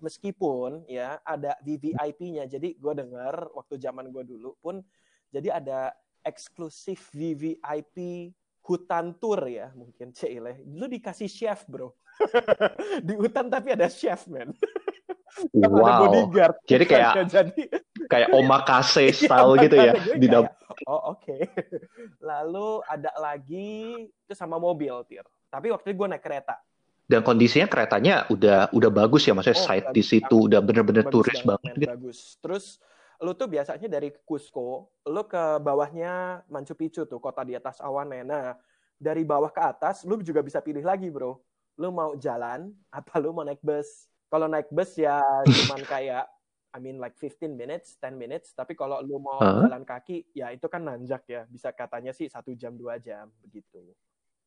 Meskipun 0.00 0.84
ya 0.88 1.20
ada 1.22 1.56
VVIP-nya. 1.62 2.44
Jadi 2.44 2.76
gue 2.76 2.92
dengar 2.92 3.48
waktu 3.54 3.76
zaman 3.76 4.08
gue 4.10 4.24
dulu 4.26 4.56
pun 4.58 4.80
jadi 5.30 5.62
ada 5.62 5.94
eksklusif 6.20 7.12
VVIP 7.14 7.96
hutan 8.60 9.16
tour 9.16 9.40
ya 9.48 9.72
mungkin 9.72 10.12
Cile. 10.12 10.60
Lu 10.68 10.84
dikasih 10.86 11.28
chef 11.30 11.64
bro. 11.64 11.94
di 13.06 13.14
hutan 13.16 13.48
tapi 13.48 13.72
ada 13.72 13.88
chef 13.88 14.26
men. 14.28 14.52
Ada 15.30 15.70
Wow. 15.70 15.98
bodyguard. 16.10 16.56
Jadi 16.66 16.84
kayak 16.90 17.14
jadi 17.38 17.62
kayak 18.10 18.28
omakase 18.34 19.08
Iya, 19.08 19.14
style 19.14 19.52
gitu 19.62 19.76
ya 19.78 19.92
di 20.18 20.26
dalam. 20.26 20.50
Oh 20.90 21.14
oke. 21.14 21.38
Lalu 22.18 22.82
ada 22.82 23.14
lagi 23.14 24.04
itu 24.10 24.34
sama 24.34 24.58
mobil 24.58 24.90
tir. 25.06 25.22
Tapi 25.46 25.70
waktu 25.70 25.94
itu 25.94 26.02
gue 26.02 26.08
naik 26.10 26.22
kereta. 26.22 26.58
Dan 27.10 27.26
kondisinya 27.26 27.66
keretanya 27.66 28.30
udah 28.30 28.70
udah 28.70 28.90
bagus 28.94 29.26
ya, 29.26 29.34
maksudnya 29.34 29.58
Oh, 29.58 29.66
site 29.66 29.90
di 29.90 30.02
situ 30.06 30.46
udah 30.46 30.62
bener-bener 30.62 31.10
turis 31.10 31.42
banget, 31.42 31.74
men, 31.74 31.82
gitu. 31.82 31.90
bagus. 31.90 32.38
Terus 32.38 32.78
lu 33.18 33.34
tuh 33.34 33.50
biasanya 33.50 33.90
dari 33.90 34.14
Cusco, 34.22 34.94
lu 35.10 35.22
ke 35.26 35.58
bawahnya 35.58 36.46
Machu 36.46 36.78
Picchu 36.78 37.10
tuh, 37.10 37.18
kota 37.18 37.42
di 37.42 37.58
atas 37.58 37.82
awannya. 37.82 38.22
Nah, 38.22 38.54
dari 38.94 39.26
bawah 39.26 39.50
ke 39.50 39.58
atas, 39.58 40.06
lu 40.06 40.22
juga 40.22 40.38
bisa 40.38 40.62
pilih 40.62 40.86
lagi, 40.86 41.10
bro. 41.10 41.34
Lu 41.82 41.90
mau 41.90 42.14
jalan, 42.14 42.70
apa 42.94 43.18
lu 43.18 43.34
mau 43.34 43.42
naik 43.42 43.58
bus? 43.58 44.06
Kalau 44.30 44.46
naik 44.46 44.70
bus 44.70 44.94
ya 44.94 45.18
cuman 45.66 45.82
kayak, 45.82 46.30
I 46.70 46.78
mean 46.78 47.02
like 47.02 47.18
15 47.18 47.58
minutes, 47.58 47.98
10 47.98 48.14
minutes. 48.14 48.54
Tapi 48.54 48.78
kalau 48.78 49.02
lu 49.02 49.18
mau 49.18 49.42
Hah? 49.42 49.66
jalan 49.66 49.82
kaki, 49.82 50.30
ya 50.30 50.54
itu 50.54 50.70
kan 50.70 50.86
nanjak 50.86 51.26
ya. 51.26 51.42
Bisa 51.50 51.74
katanya 51.74 52.14
sih 52.14 52.30
satu 52.30 52.54
jam, 52.54 52.78
dua 52.78 53.02
jam, 53.02 53.26
begitu. 53.42 53.82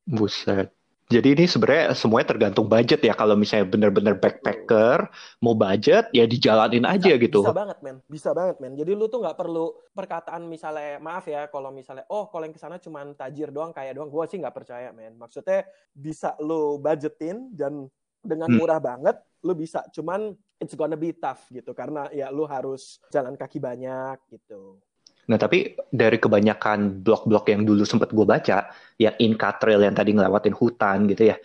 Buset. 0.07 0.71
Jadi 1.11 1.35
ini 1.35 1.45
sebenarnya 1.45 1.91
semuanya 1.93 2.27
tergantung 2.31 2.65
budget 2.65 3.03
ya. 3.03 3.13
Kalau 3.13 3.35
misalnya 3.35 3.67
bener-bener 3.67 4.15
backpacker, 4.15 5.11
mau 5.43 5.51
budget 5.53 6.07
ya 6.15 6.23
dijalanin 6.23 6.87
aja 6.87 7.13
Bisa- 7.13 7.23
gitu. 7.23 7.39
Bisa 7.43 7.53
banget, 7.53 7.77
men. 7.83 7.97
Bisa 8.07 8.29
banget, 8.31 8.55
men. 8.63 8.73
Jadi 8.79 8.91
lu 8.95 9.05
tuh 9.11 9.19
nggak 9.19 9.35
perlu 9.35 9.75
perkataan 9.91 10.47
misalnya, 10.47 10.97
maaf 11.03 11.27
ya, 11.27 11.51
kalau 11.51 11.69
misalnya, 11.69 12.07
oh 12.07 12.31
kalau 12.31 12.47
yang 12.47 12.55
ke 12.55 12.61
sana 12.61 12.79
cuma 12.79 13.03
tajir 13.13 13.51
doang, 13.51 13.75
kaya 13.75 13.91
doang. 13.91 14.07
Gue 14.07 14.25
sih 14.31 14.39
nggak 14.39 14.55
percaya, 14.55 14.89
men. 14.95 15.13
Maksudnya 15.19 15.67
bisa 15.91 16.33
lu 16.39 16.79
budgetin 16.79 17.51
dan 17.51 17.85
dengan 18.23 18.47
Hmm. 18.47 18.57
murah 18.63 18.79
banget, 18.79 19.19
lu 19.43 19.51
bisa. 19.53 19.83
Cuman 19.91 20.31
it's 20.57 20.73
gonna 20.73 20.95
be 20.95 21.11
tough 21.11 21.43
gitu. 21.51 21.75
Karena 21.75 22.07
ya 22.15 22.31
lu 22.31 22.47
harus 22.47 23.03
jalan 23.11 23.35
kaki 23.35 23.59
banyak 23.59 24.17
gitu. 24.31 24.79
Nah, 25.23 25.37
tapi 25.39 25.77
dari 25.87 26.17
kebanyakan 26.19 27.05
blog-blog 27.05 27.47
yang 27.47 27.63
dulu 27.63 27.87
sempat 27.87 28.11
gue 28.11 28.25
baca, 28.27 28.73
yang 28.99 29.15
Inca 29.21 29.55
Trail 29.55 29.79
yang 29.79 29.95
tadi 29.95 30.11
ngelewatin 30.11 30.51
hutan 30.51 31.07
gitu 31.07 31.31
ya, 31.31 31.37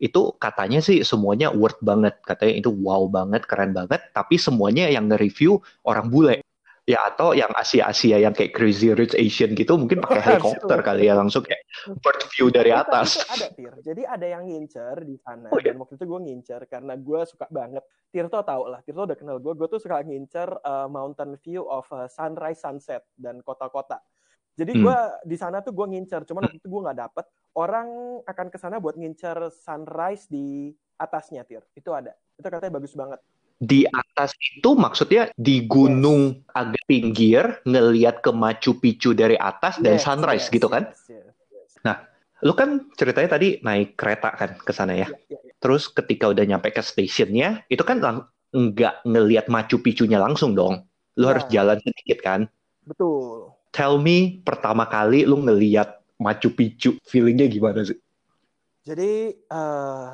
itu 0.00 0.32
katanya 0.40 0.80
sih 0.80 1.02
semuanya 1.04 1.52
worth 1.52 1.80
banget. 1.82 2.16
Katanya 2.24 2.54
itu 2.62 2.70
wow 2.72 3.04
banget, 3.10 3.44
keren 3.44 3.74
banget, 3.76 4.00
tapi 4.14 4.40
semuanya 4.40 4.88
yang 4.88 5.10
nge-review 5.10 5.60
orang 5.84 6.06
bule. 6.08 6.45
Ya, 6.86 7.02
atau 7.02 7.34
yang 7.34 7.50
Asia-Asia 7.50 8.22
yang 8.22 8.30
kayak 8.30 8.54
Crazy 8.54 8.94
Rich 8.94 9.18
Asian 9.18 9.58
gitu, 9.58 9.74
mungkin 9.74 9.98
pakai 9.98 10.22
helikopter 10.38 10.86
kali 10.86 11.10
ya, 11.10 11.18
langsung 11.18 11.42
kayak 11.42 11.66
bird 11.98 12.22
view 12.30 12.46
dari 12.46 12.70
atas. 12.70 13.18
itu 13.18 13.26
ada, 13.26 13.48
Tir. 13.50 13.74
Jadi 13.82 14.02
ada 14.06 14.26
yang 14.30 14.46
ngincer 14.46 15.02
di 15.02 15.18
sana. 15.18 15.50
Oh, 15.50 15.58
iya? 15.58 15.74
Dan 15.74 15.82
waktu 15.82 15.98
itu 15.98 16.06
gue 16.06 16.20
ngincer 16.30 16.62
karena 16.70 16.94
gue 16.94 17.20
suka 17.26 17.50
banget. 17.50 17.82
Tirto 18.14 18.38
tau 18.46 18.70
lah, 18.70 18.86
Tirto 18.86 19.02
udah 19.02 19.18
kenal 19.18 19.42
gue. 19.42 19.52
Gue 19.58 19.66
tuh 19.66 19.82
suka 19.82 19.98
ngincer 20.06 20.46
uh, 20.62 20.86
mountain 20.86 21.34
view 21.42 21.66
of 21.66 21.90
uh, 21.90 22.06
sunrise, 22.06 22.62
sunset, 22.62 23.02
dan 23.18 23.42
kota-kota. 23.42 23.98
Jadi 24.54 24.78
Hmm. 24.78 24.82
gue 24.86 24.98
di 25.26 25.36
sana 25.36 25.66
tuh 25.66 25.74
gue 25.74 25.90
ngincer. 25.90 26.22
Cuman 26.22 26.46
waktu 26.46 26.62
itu 26.62 26.70
gue 26.70 26.82
nggak 26.86 26.98
dapet. 27.02 27.26
Orang 27.58 28.22
akan 28.22 28.46
ke 28.46 28.62
sana 28.62 28.78
buat 28.78 28.94
ngincer 28.94 29.50
sunrise 29.50 30.30
di 30.30 30.70
atasnya, 31.02 31.42
Tir. 31.42 31.66
Itu 31.74 31.90
ada. 31.90 32.14
Itu 32.38 32.46
katanya 32.46 32.78
bagus 32.78 32.94
banget. 32.94 33.18
Di 33.56 33.88
atas 33.88 34.36
itu 34.36 34.76
maksudnya 34.76 35.32
di 35.32 35.64
gunung 35.64 36.44
agak 36.52 36.84
pinggir, 36.84 37.64
ngelihat 37.64 38.20
ke 38.20 38.28
Machu 38.28 38.76
Picchu 38.76 39.16
dari 39.16 39.40
atas 39.40 39.80
dan 39.80 39.96
Yes, 39.96 40.04
sunrise 40.04 40.46
yes, 40.48 40.52
gitu 40.52 40.68
kan? 40.68 40.92
yes, 40.92 41.08
yes, 41.08 41.34
yes. 41.80 41.98
Lu 42.44 42.52
kan 42.52 42.84
ceritanya 43.00 43.40
tadi 43.40 43.64
naik 43.64 43.96
kereta 43.96 44.28
kan 44.36 44.60
ke 44.60 44.72
sana 44.76 44.92
ya. 44.92 45.08
Iya, 45.08 45.16
iya, 45.32 45.38
iya. 45.40 45.52
Terus 45.56 45.88
ketika 45.88 46.28
udah 46.28 46.44
nyampe 46.44 46.68
ke 46.68 46.84
stationnya, 46.84 47.64
itu 47.72 47.80
kan 47.80 47.96
lang- 48.04 48.28
nggak 48.52 49.08
ngelihat 49.08 49.48
Machu 49.48 49.80
Picchu-nya 49.80 50.20
langsung 50.20 50.52
dong. 50.52 50.84
Lu 51.16 51.24
Iya. 51.24 51.30
harus 51.32 51.44
jalan 51.48 51.78
sedikit 51.80 52.20
kan. 52.20 52.40
Betul. 52.84 53.56
Tell 53.72 53.96
me 53.96 54.44
pertama 54.44 54.84
kali 54.84 55.24
lu 55.24 55.40
ngelihat 55.40 56.04
Machu 56.20 56.52
Picchu, 56.52 57.00
feelingnya 57.08 57.48
gimana 57.48 57.88
sih? 57.88 57.96
Jadi 58.84 59.32
eh 59.32 60.10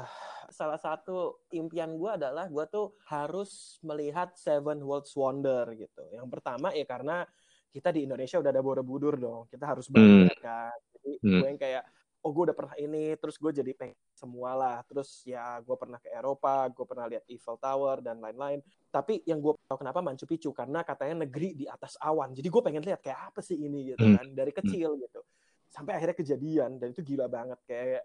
salah 0.53 0.77
satu 0.77 1.43
impian 1.51 1.97
gue 1.97 2.11
adalah 2.13 2.47
gue 2.47 2.65
tuh 2.69 2.95
harus 3.09 3.81
melihat 3.83 4.37
Seven 4.37 4.85
Worlds 4.85 5.17
Wonder 5.17 5.67
gitu. 5.75 6.05
Yang 6.13 6.29
pertama 6.29 6.71
ya 6.71 6.85
karena 6.85 7.25
kita 7.73 7.89
di 7.89 8.05
Indonesia 8.05 8.37
udah 8.37 8.53
ada 8.53 8.61
Borobudur 8.63 9.17
dong. 9.17 9.49
Kita 9.49 9.65
harus 9.73 9.89
bangga 9.89 10.29
Hmm. 10.29 10.39
kan. 10.39 10.77
Jadi 10.95 11.11
Hmm. 11.19 11.41
gue 11.41 11.49
yang 11.49 11.61
kayak 11.61 11.85
oh 12.23 12.31
gue 12.31 12.43
udah 12.47 12.55
pernah 12.55 12.77
ini, 12.79 13.19
terus 13.19 13.35
gue 13.35 13.51
jadi 13.51 13.75
pengen 13.75 13.99
semua 14.15 14.55
lah. 14.55 14.79
Terus 14.87 15.27
ya 15.27 15.59
gue 15.59 15.75
pernah 15.75 15.99
ke 15.99 16.07
Eropa, 16.07 16.71
gue 16.71 16.85
pernah 16.87 17.11
lihat 17.11 17.27
Eiffel 17.27 17.59
Tower 17.59 17.99
dan 17.99 18.23
lain-lain. 18.23 18.63
Tapi 18.95 19.27
yang 19.27 19.43
gue 19.43 19.59
tahu 19.67 19.83
kenapa 19.83 19.99
Machu 19.99 20.29
Picchu 20.29 20.55
karena 20.55 20.87
katanya 20.87 21.27
negeri 21.27 21.59
di 21.59 21.67
atas 21.67 21.99
awan. 21.99 22.31
Jadi 22.31 22.47
gue 22.47 22.63
pengen 22.63 22.85
lihat 22.87 23.03
kayak 23.03 23.35
apa 23.35 23.41
sih 23.43 23.59
ini 23.59 23.91
gitu 23.97 24.07
Hmm. 24.07 24.23
kan 24.23 24.27
dari 24.31 24.53
kecil 24.55 24.95
gitu. 25.03 25.19
Sampai 25.67 25.99
akhirnya 25.99 26.15
kejadian 26.15 26.79
dan 26.79 26.95
itu 26.95 27.03
gila 27.03 27.27
banget 27.27 27.59
kayak 27.67 28.05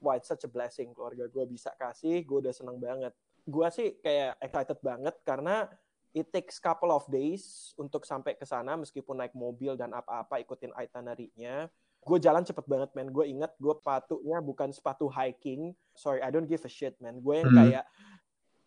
wah 0.00 0.14
it's 0.14 0.30
such 0.30 0.42
a 0.46 0.50
blessing 0.50 0.90
keluarga 0.94 1.26
gue 1.26 1.44
bisa 1.46 1.70
kasih, 1.74 2.22
gue 2.22 2.38
udah 2.44 2.54
seneng 2.54 2.78
banget. 2.78 3.12
Gue 3.44 3.68
sih 3.68 3.98
kayak 4.00 4.40
excited 4.40 4.78
banget 4.80 5.14
karena 5.22 5.68
it 6.14 6.30
takes 6.30 6.62
couple 6.62 6.94
of 6.94 7.04
days 7.10 7.74
untuk 7.74 8.06
sampai 8.06 8.38
ke 8.38 8.46
sana 8.46 8.78
meskipun 8.78 9.18
naik 9.18 9.34
mobil 9.34 9.74
dan 9.74 9.90
apa-apa 9.92 10.38
ikutin 10.40 10.70
itinerary-nya. 10.72 11.66
Gue 12.04 12.20
jalan 12.20 12.44
cepet 12.44 12.68
banget, 12.68 12.92
man. 12.92 13.08
Gue 13.08 13.32
inget 13.32 13.50
gue 13.56 13.74
sepatunya 13.74 14.38
bukan 14.38 14.70
sepatu 14.70 15.08
hiking. 15.08 15.72
Sorry, 15.96 16.20
I 16.20 16.28
don't 16.28 16.44
give 16.46 16.60
a 16.62 16.70
shit, 16.70 16.94
man. 17.00 17.18
Gue 17.18 17.40
yang 17.40 17.48
Hmm. 17.48 17.58
kayak 17.64 17.84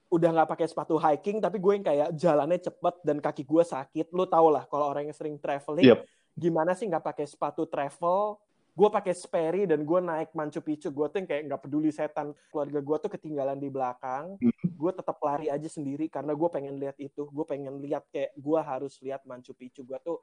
udah 0.07 0.29
nggak 0.33 0.49
pakai 0.49 0.67
sepatu 0.71 0.95
hiking, 0.97 1.37
tapi 1.37 1.59
gue 1.59 1.73
yang 1.77 1.85
kayak 1.85 2.09
jalannya 2.15 2.59
cepet 2.63 2.95
dan 3.03 3.17
kaki 3.19 3.43
gue 3.43 3.63
sakit. 3.63 4.07
Lu 4.15 4.25
tau 4.25 4.47
lah, 4.49 4.63
kalau 4.65 4.87
orang 4.89 5.11
yang 5.11 5.15
sering 5.15 5.35
traveling, 5.37 5.83
Yep. 5.83 5.99
gimana 6.33 6.71
sih 6.73 6.87
nggak 6.87 7.03
pakai 7.03 7.27
sepatu 7.27 7.67
travel? 7.67 8.39
Gue 8.77 8.89
pakai 8.93 9.17
Sperry 9.17 9.65
dan 9.65 9.81
gue 9.81 9.99
naik 10.05 10.37
Machu 10.37 10.61
Picchu. 10.61 10.93
Gue 10.93 11.09
tuh 11.09 11.25
yang 11.25 11.27
kayak 11.27 11.43
nggak 11.49 11.61
peduli 11.65 11.89
setan. 11.89 12.37
Keluarga 12.53 12.77
gue 12.77 12.97
tuh 13.01 13.09
ketinggalan 13.09 13.57
di 13.57 13.73
belakang. 13.73 14.37
Gue 14.77 14.91
tetap 14.93 15.17
lari 15.25 15.49
aja 15.49 15.65
sendiri 15.65 16.05
karena 16.13 16.37
gue 16.37 16.49
pengen 16.53 16.77
lihat 16.77 17.01
itu. 17.01 17.25
Gue 17.33 17.45
pengen 17.49 17.81
lihat 17.81 18.05
kayak 18.13 18.37
gue 18.37 18.59
harus 18.61 19.01
lihat 19.01 19.25
Machu 19.25 19.57
Picchu. 19.57 19.81
Gue 19.81 19.97
tuh 20.05 20.21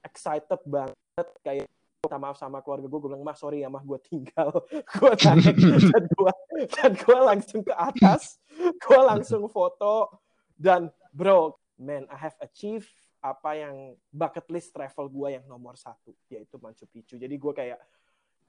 excited 0.00 0.64
banget 0.64 1.28
kayak 1.44 1.68
minta 2.00 2.16
maaf 2.16 2.40
sama 2.40 2.64
keluarga 2.64 2.88
gue, 2.88 2.96
gue 2.96 3.10
bilang, 3.12 3.20
mah 3.20 3.36
sorry 3.36 3.60
ya 3.60 3.68
mah 3.68 3.84
gue 3.84 4.00
tinggal. 4.00 4.64
gue 4.96 5.12
naik 5.20 5.56
dan 5.92 6.04
gue 6.08 6.32
dan 6.72 6.90
gue 6.96 7.18
langsung 7.20 7.60
ke 7.60 7.76
atas, 7.76 8.40
gue 8.56 9.00
langsung 9.04 9.44
foto 9.52 10.08
dan 10.56 10.88
bro, 11.12 11.56
man, 11.76 12.08
I 12.08 12.16
have 12.16 12.36
achieved 12.40 12.88
apa 13.20 13.50
yang 13.52 13.94
bucket 14.08 14.48
list 14.48 14.72
travel 14.72 15.06
gue 15.12 15.36
yang 15.36 15.44
nomor 15.44 15.76
satu, 15.76 16.16
yaitu 16.32 16.56
Machu 16.56 16.88
Picchu. 16.88 17.20
Jadi 17.20 17.36
gue 17.36 17.52
kayak 17.52 17.78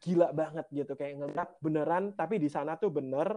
gila 0.01 0.31
banget 0.31 0.65
gitu, 0.71 0.95
kayak 0.95 1.19
ngeliat 1.19 1.49
beneran, 1.59 2.15
tapi 2.15 2.39
di 2.39 2.47
sana 2.47 2.79
tuh 2.79 2.89
bener, 2.89 3.35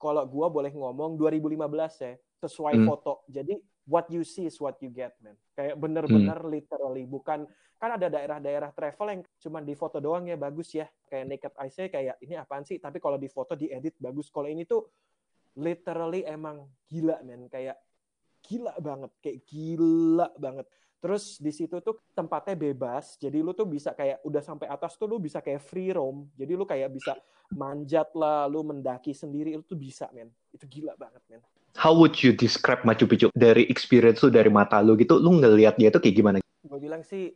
kalau 0.00 0.24
gue 0.26 0.46
boleh 0.48 0.72
ngomong 0.72 1.14
2015 1.20 1.94
ya, 2.02 2.12
sesuai 2.42 2.80
Hmm. 2.80 2.86
foto. 2.88 3.12
Jadi 3.30 3.54
what 3.86 4.08
you 4.10 4.24
see 4.26 4.48
is 4.48 4.56
what 4.58 4.74
you 4.82 4.90
get, 4.90 5.14
man. 5.22 5.36
Kayak 5.54 5.78
bener-bener 5.78 6.40
literally, 6.42 7.04
bukan 7.06 7.46
kan 7.82 7.98
ada 7.98 8.06
daerah-daerah 8.06 8.70
travel 8.70 9.06
yang 9.10 9.22
cuma 9.42 9.58
di 9.58 9.74
foto 9.74 9.98
doang 9.98 10.30
ya 10.30 10.38
bagus 10.38 10.70
ya 10.70 10.86
kayak 11.10 11.26
naked 11.26 11.54
eye 11.58 11.72
saya 11.74 11.88
kayak 11.90 12.14
ini 12.22 12.38
apaan 12.38 12.62
sih 12.62 12.78
tapi 12.78 13.02
kalau 13.02 13.18
di 13.18 13.26
foto 13.26 13.58
diedit 13.58 13.98
bagus 13.98 14.30
kalau 14.30 14.46
ini 14.46 14.62
tuh 14.62 14.86
literally 15.58 16.22
emang 16.22 16.62
gila 16.86 17.18
men 17.26 17.50
kayak 17.50 17.74
gila 18.42 18.74
banget 18.78 19.10
kayak 19.22 19.38
gila 19.46 20.28
banget 20.36 20.66
terus 21.02 21.38
di 21.42 21.50
situ 21.50 21.82
tuh 21.82 21.98
tempatnya 22.14 22.54
bebas 22.54 23.18
jadi 23.18 23.42
lu 23.42 23.50
tuh 23.54 23.66
bisa 23.66 23.90
kayak 23.90 24.22
udah 24.22 24.42
sampai 24.42 24.70
atas 24.70 24.94
tuh 24.94 25.10
lu 25.10 25.18
bisa 25.18 25.42
kayak 25.42 25.62
free 25.62 25.90
roam 25.90 26.30
jadi 26.38 26.54
lu 26.54 26.62
kayak 26.62 26.94
bisa 26.94 27.18
manjat 27.50 28.10
lah 28.14 28.46
lu 28.46 28.62
mendaki 28.62 29.10
sendiri 29.10 29.54
itu 29.58 29.66
tuh 29.66 29.78
bisa 29.78 30.06
men 30.14 30.30
itu 30.54 30.66
gila 30.66 30.94
banget 30.98 31.22
men 31.30 31.42
How 31.72 31.96
would 31.96 32.20
you 32.20 32.36
describe 32.36 32.84
Machu 32.84 33.08
Picchu 33.08 33.32
dari 33.32 33.64
experience 33.72 34.20
lu 34.20 34.28
dari 34.28 34.52
mata 34.52 34.76
lu 34.84 34.92
gitu? 34.92 35.16
Lu 35.16 35.40
ngelihat 35.40 35.80
dia 35.80 35.88
tuh 35.88 36.04
kayak 36.04 36.16
gimana? 36.20 36.36
gue 36.44 36.78
bilang 36.78 37.00
sih 37.00 37.32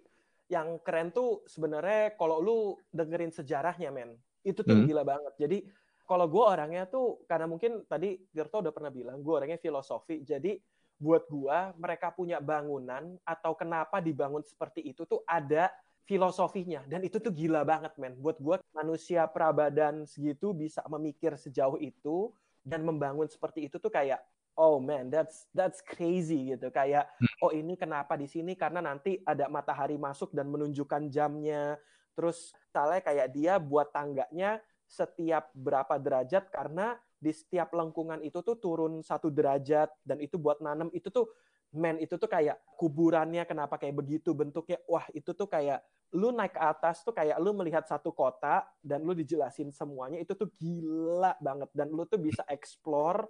yang 0.46 0.78
keren 0.84 1.08
tuh 1.10 1.40
sebenarnya 1.48 2.14
kalau 2.20 2.38
lu 2.44 2.58
dengerin 2.92 3.32
sejarahnya 3.32 3.90
men 3.90 4.12
itu 4.44 4.60
tuh 4.62 4.76
Hmm. 4.76 4.86
gila 4.86 5.02
banget 5.02 5.34
jadi 5.40 5.58
kalau 6.06 6.30
gue 6.30 6.44
orangnya 6.44 6.86
tuh 6.86 7.26
karena 7.26 7.50
mungkin 7.50 7.82
tadi 7.90 8.14
Tirto 8.30 8.62
udah 8.62 8.70
pernah 8.70 8.92
bilang 8.94 9.18
gue 9.24 9.34
orangnya 9.34 9.58
filosofi 9.58 10.22
jadi 10.22 10.54
buat 10.96 11.28
gue 11.28 11.58
mereka 11.76 12.08
punya 12.12 12.40
bangunan 12.40 13.20
atau 13.22 13.52
kenapa 13.52 14.00
dibangun 14.00 14.40
seperti 14.40 14.80
itu 14.80 15.04
tuh 15.04 15.20
ada 15.28 15.68
filosofinya. 16.06 16.86
Dan 16.86 17.04
itu 17.04 17.18
tuh 17.18 17.34
gila 17.34 17.66
banget 17.66 17.92
men. 18.00 18.16
Buat 18.16 18.38
gue 18.40 18.56
manusia 18.72 19.26
prabadan 19.28 20.06
segitu 20.08 20.54
bisa 20.56 20.80
memikir 20.88 21.34
sejauh 21.36 21.76
itu 21.82 22.32
dan 22.62 22.86
membangun 22.86 23.28
seperti 23.28 23.68
itu 23.68 23.76
tuh 23.78 23.90
kayak 23.90 24.22
oh 24.56 24.80
man 24.80 25.12
that's 25.12 25.44
that's 25.52 25.84
crazy 25.84 26.56
gitu. 26.56 26.72
Kayak 26.72 27.10
oh 27.44 27.52
ini 27.52 27.76
kenapa 27.76 28.16
di 28.16 28.30
sini? 28.30 28.56
Karena 28.56 28.80
nanti 28.80 29.20
ada 29.26 29.50
matahari 29.52 30.00
masuk 30.00 30.32
dan 30.32 30.48
menunjukkan 30.48 31.12
jamnya. 31.12 31.76
Terus 32.16 32.56
misalnya 32.72 33.00
kayak 33.04 33.28
dia 33.36 33.54
buat 33.60 33.92
tangganya 33.92 34.64
setiap 34.86 35.50
berapa 35.52 35.98
derajat 35.98 36.48
karena 36.48 36.96
di 37.16 37.32
setiap 37.32 37.72
lengkungan 37.72 38.20
itu 38.20 38.44
tuh 38.44 38.60
turun 38.60 39.00
satu 39.00 39.32
derajat 39.32 39.88
dan 40.04 40.20
itu 40.20 40.36
buat 40.36 40.60
nanam 40.60 40.92
itu 40.92 41.08
tuh 41.08 41.32
men 41.74 41.98
itu 41.98 42.14
tuh 42.16 42.28
kayak 42.30 42.60
kuburannya 42.78 43.42
kenapa 43.48 43.76
kayak 43.80 43.96
begitu 43.96 44.32
bentuknya 44.36 44.78
wah 44.86 45.04
itu 45.12 45.32
tuh 45.32 45.48
kayak 45.48 45.82
lu 46.14 46.30
naik 46.30 46.54
ke 46.54 46.60
atas 46.62 47.02
tuh 47.02 47.10
kayak 47.10 47.36
lu 47.42 47.50
melihat 47.52 47.82
satu 47.82 48.14
kota 48.14 48.62
dan 48.78 49.02
lu 49.02 49.12
dijelasin 49.12 49.74
semuanya 49.74 50.22
itu 50.22 50.32
tuh 50.38 50.48
gila 50.54 51.34
banget 51.42 51.68
dan 51.74 51.90
lu 51.90 52.06
tuh 52.06 52.20
bisa 52.22 52.46
explore 52.46 53.26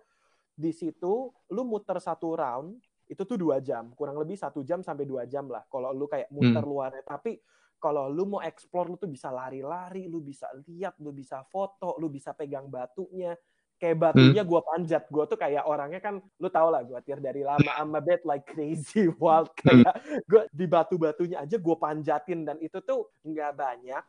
di 0.53 0.71
situ 0.71 1.33
lu 1.53 1.63
muter 1.65 1.97
satu 1.97 2.37
round 2.37 2.77
itu 3.07 3.23
tuh 3.23 3.39
dua 3.39 3.63
jam 3.63 3.95
kurang 3.97 4.19
lebih 4.21 4.37
satu 4.37 4.61
jam 4.67 4.83
sampai 4.85 5.09
dua 5.09 5.25
jam 5.25 5.49
lah 5.49 5.65
kalau 5.71 5.95
lu 5.95 6.05
kayak 6.11 6.29
muter 6.29 6.61
Hmm. 6.61 6.71
luarnya 6.71 7.03
tapi 7.07 7.41
kalau 7.77 8.09
lu 8.09 8.25
mau 8.27 8.43
explore 8.43 8.89
lu 8.93 8.97
tuh 8.97 9.09
bisa 9.09 9.33
lari-lari 9.33 10.09
lu 10.09 10.21
bisa 10.21 10.49
lihat 10.67 10.97
lu 11.01 11.13
bisa 11.13 11.45
foto 11.49 11.97
lu 12.01 12.09
bisa 12.13 12.33
pegang 12.37 12.69
batunya 12.69 13.37
kayak 13.77 13.97
batunya 13.97 14.43
gua 14.43 14.61
panjat 14.65 15.05
gua 15.13 15.25
tuh 15.29 15.37
kayak 15.37 15.65
orangnya 15.69 16.01
kan 16.01 16.21
lu 16.41 16.49
tau 16.49 16.73
lah 16.73 16.81
gua 16.83 17.05
tir 17.05 17.21
dari 17.21 17.45
lama 17.45 17.71
I'm 17.77 17.93
a 17.93 18.01
bit 18.01 18.25
like 18.25 18.49
crazy 18.49 19.09
wild 19.21 19.53
kayak 19.57 19.93
gua 20.25 20.49
di 20.49 20.65
batu-batunya 20.65 21.45
aja 21.45 21.57
gua 21.61 21.77
panjatin 21.77 22.49
dan 22.49 22.57
itu 22.61 22.81
tuh 22.81 23.13
nggak 23.25 23.53
banyak 23.53 24.03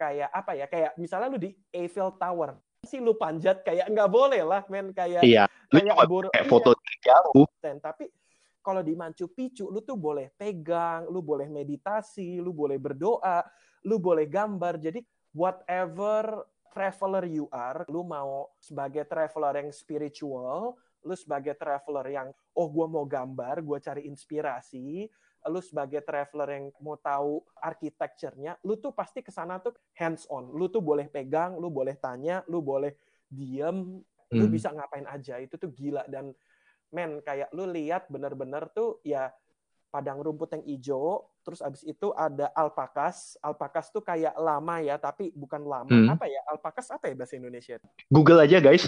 kayak 0.00 0.28
apa 0.32 0.52
ya 0.56 0.66
kayak 0.66 0.96
misalnya 0.96 1.28
lu 1.28 1.38
di 1.38 1.52
Eiffel 1.76 2.16
Tower 2.16 2.56
sih 2.80 2.96
lu 2.96 3.12
panjat 3.12 3.60
kayak 3.60 3.92
nggak 3.92 4.08
boleh 4.08 4.40
lah 4.40 4.64
men 4.72 4.96
kayak 4.96 5.20
Iya, 5.20 5.44
lu 5.68 5.84
kayak 5.84 6.00
kayak 6.00 6.32
iya, 6.32 6.48
foto 6.48 6.72
jauh. 7.04 7.44
konten. 7.44 7.76
Tapi 7.76 8.04
kalau 8.60 8.80
di 8.84 8.92
Machu 8.96 9.28
Picchu, 9.28 9.68
lu 9.68 9.80
tuh 9.84 9.96
boleh 9.96 10.32
pegang, 10.36 11.08
lu 11.08 11.20
boleh 11.20 11.48
meditasi, 11.48 12.40
lu 12.40 12.52
boleh 12.52 12.76
berdoa, 12.80 13.44
lu 13.84 13.96
boleh 14.00 14.24
gambar. 14.28 14.80
Jadi 14.80 15.00
whatever 15.32 16.44
traveler 16.70 17.26
you 17.26 17.50
are, 17.50 17.82
lu 17.90 18.06
mau 18.06 18.48
sebagai 18.62 19.04
traveler 19.04 19.66
yang 19.66 19.70
spiritual, 19.74 20.78
lu 21.02 21.14
sebagai 21.18 21.58
traveler 21.58 22.06
yang 22.08 22.28
oh 22.54 22.68
gua 22.70 22.86
mau 22.86 23.04
gambar, 23.04 23.60
gua 23.60 23.82
cari 23.82 24.06
inspirasi, 24.06 25.10
lu 25.48 25.60
sebagai 25.64 26.04
traveler 26.04 26.48
yang 26.60 26.66
mau 26.84 27.00
tahu 27.00 27.40
architecture-nya, 27.58 28.60
lu 28.60 28.76
tuh 28.76 28.92
pasti 28.92 29.24
ke 29.24 29.32
sana 29.32 29.56
tuh 29.56 29.72
hands 29.96 30.28
on. 30.28 30.52
Lu 30.52 30.68
tuh 30.68 30.84
boleh 30.84 31.08
pegang, 31.08 31.56
lu 31.56 31.72
boleh 31.72 31.96
tanya, 31.96 32.44
lu 32.44 32.60
boleh 32.60 32.92
diem, 33.30 34.04
lu 34.30 34.44
Hmm. 34.46 34.52
bisa 34.52 34.68
ngapain 34.70 35.08
aja. 35.08 35.40
Itu 35.40 35.56
tuh 35.56 35.72
gila 35.72 36.04
dan 36.06 36.36
men 36.90 37.22
kayak 37.22 37.54
lu 37.54 37.70
lihat 37.70 38.10
bener-bener 38.10 38.66
tuh 38.74 38.98
ya 39.06 39.30
padang 39.90 40.22
rumput 40.22 40.54
yang 40.54 40.64
hijau, 40.66 41.29
terus 41.40 41.60
abis 41.64 41.82
itu 41.84 42.12
ada 42.16 42.52
alpakas. 42.52 43.36
Alpakas 43.40 43.88
tuh 43.88 44.04
kayak 44.04 44.36
lama 44.36 44.80
ya, 44.80 45.00
tapi 45.00 45.32
bukan 45.32 45.62
lama. 45.64 45.90
Hmm. 45.90 46.12
Apa 46.12 46.28
ya? 46.28 46.40
Alpakas 46.48 46.92
apa 46.92 47.10
ya 47.10 47.14
bahasa 47.16 47.34
Indonesia? 47.36 47.76
Google 48.08 48.44
aja 48.44 48.58
guys. 48.60 48.86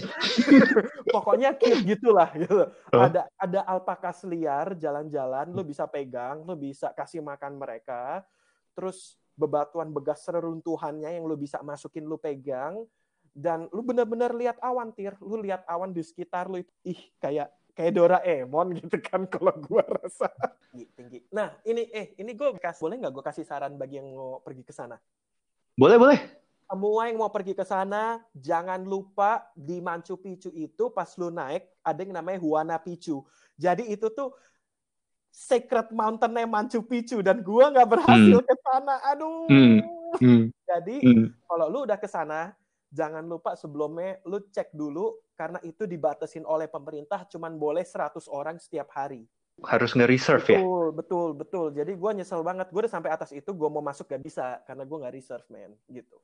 Pokoknya 1.14 1.56
cute 1.56 1.84
gitulah 1.84 2.30
gitu. 2.36 2.68
Huh? 2.92 3.08
Ada 3.08 3.28
ada 3.36 3.60
alpakas 3.68 4.24
liar 4.28 4.76
jalan-jalan, 4.76 5.50
lu 5.52 5.62
bisa 5.64 5.88
pegang, 5.88 6.44
lu 6.44 6.54
bisa 6.54 6.92
kasih 6.92 7.24
makan 7.24 7.58
mereka. 7.58 8.24
Terus 8.72 9.20
bebatuan 9.36 9.88
bekas 9.90 10.28
reruntuhannya 10.28 11.08
yang 11.18 11.24
lu 11.24 11.40
bisa 11.40 11.60
masukin 11.64 12.04
lu 12.04 12.20
pegang 12.20 12.84
dan 13.32 13.64
lu 13.72 13.80
bener-bener 13.80 14.28
lihat 14.36 14.60
awan 14.60 14.92
tir, 14.92 15.16
lu 15.24 15.40
lihat 15.40 15.64
awan 15.64 15.90
di 15.90 16.04
sekitar 16.04 16.52
lu 16.52 16.60
itu 16.60 16.72
ih 16.84 17.00
kayak 17.16 17.48
kayak 17.72 17.96
Doraemon 17.96 18.76
gitu 18.76 19.00
kan 19.00 19.24
kalau 19.32 19.56
gua 19.56 19.84
rasa 19.88 20.28
tinggi 20.72 20.88
tinggi. 20.96 21.18
Nah 21.28 21.52
ini 21.68 21.84
eh 21.92 22.16
ini 22.16 22.32
gue 22.32 22.56
kasih 22.56 22.80
boleh 22.88 22.96
nggak 23.04 23.12
gue 23.12 23.24
kasih 23.28 23.44
saran 23.44 23.76
bagi 23.76 24.00
yang 24.00 24.08
mau 24.16 24.40
pergi 24.40 24.64
ke 24.64 24.72
sana? 24.72 24.96
Boleh, 25.76 26.00
boleh. 26.00 26.18
Semua 26.64 27.12
yang 27.12 27.20
mau 27.20 27.28
pergi 27.28 27.52
ke 27.52 27.68
sana, 27.68 28.24
jangan 28.32 28.80
lupa 28.80 29.44
di 29.52 29.84
Machu 29.84 30.16
Picchu 30.16 30.48
itu 30.56 30.88
pas 30.88 31.12
lu 31.20 31.28
naik 31.28 31.68
ada 31.84 32.00
yang 32.00 32.16
namanya 32.16 32.40
Huana 32.40 32.80
Picchu. 32.80 33.20
Jadi 33.60 33.92
itu 33.92 34.08
tuh 34.08 34.32
Secret 35.28 35.92
Mountain-nya 35.92 36.48
Machu 36.48 36.80
Picchu 36.80 37.20
dan 37.20 37.44
gua 37.44 37.68
nggak 37.68 37.88
berhasil 37.92 38.40
ke 38.40 38.54
sana. 38.64 38.96
Aduh. 39.12 39.48
Hmm. 39.52 39.78
Hmm. 40.16 40.42
Jadi 40.64 40.96
Hmm. 41.04 41.26
kalau 41.44 41.68
lu 41.68 41.78
udah 41.84 42.00
ke 42.00 42.08
sana, 42.08 42.56
jangan 42.88 43.24
lupa 43.24 43.52
sebelumnya 43.52 44.20
lu 44.24 44.40
cek 44.40 44.72
dulu 44.72 45.20
karena 45.36 45.60
itu 45.64 45.84
dibatasin 45.84 46.44
oleh 46.48 46.68
pemerintah 46.68 47.28
cuman 47.28 47.56
boleh 47.60 47.84
100 47.84 48.24
orang 48.32 48.56
setiap 48.56 48.88
hari. 48.96 49.28
Harus 49.60 49.92
nge-reserve 49.92 50.46
ya. 50.48 50.60
Betul, 50.60 50.86
betul, 50.96 51.28
betul. 51.36 51.66
Jadi 51.76 51.92
gue 51.94 52.10
nyesel 52.16 52.40
banget. 52.40 52.72
Gue 52.72 52.88
udah 52.88 52.92
sampai 52.92 53.10
atas 53.12 53.30
itu, 53.36 53.50
gue 53.52 53.68
mau 53.68 53.84
masuk 53.84 54.08
gak 54.08 54.22
bisa 54.24 54.58
karena 54.64 54.82
gue 54.88 54.96
nggak 54.96 55.14
reserve, 55.14 55.46
man. 55.52 55.72
Gitu. 55.86 56.16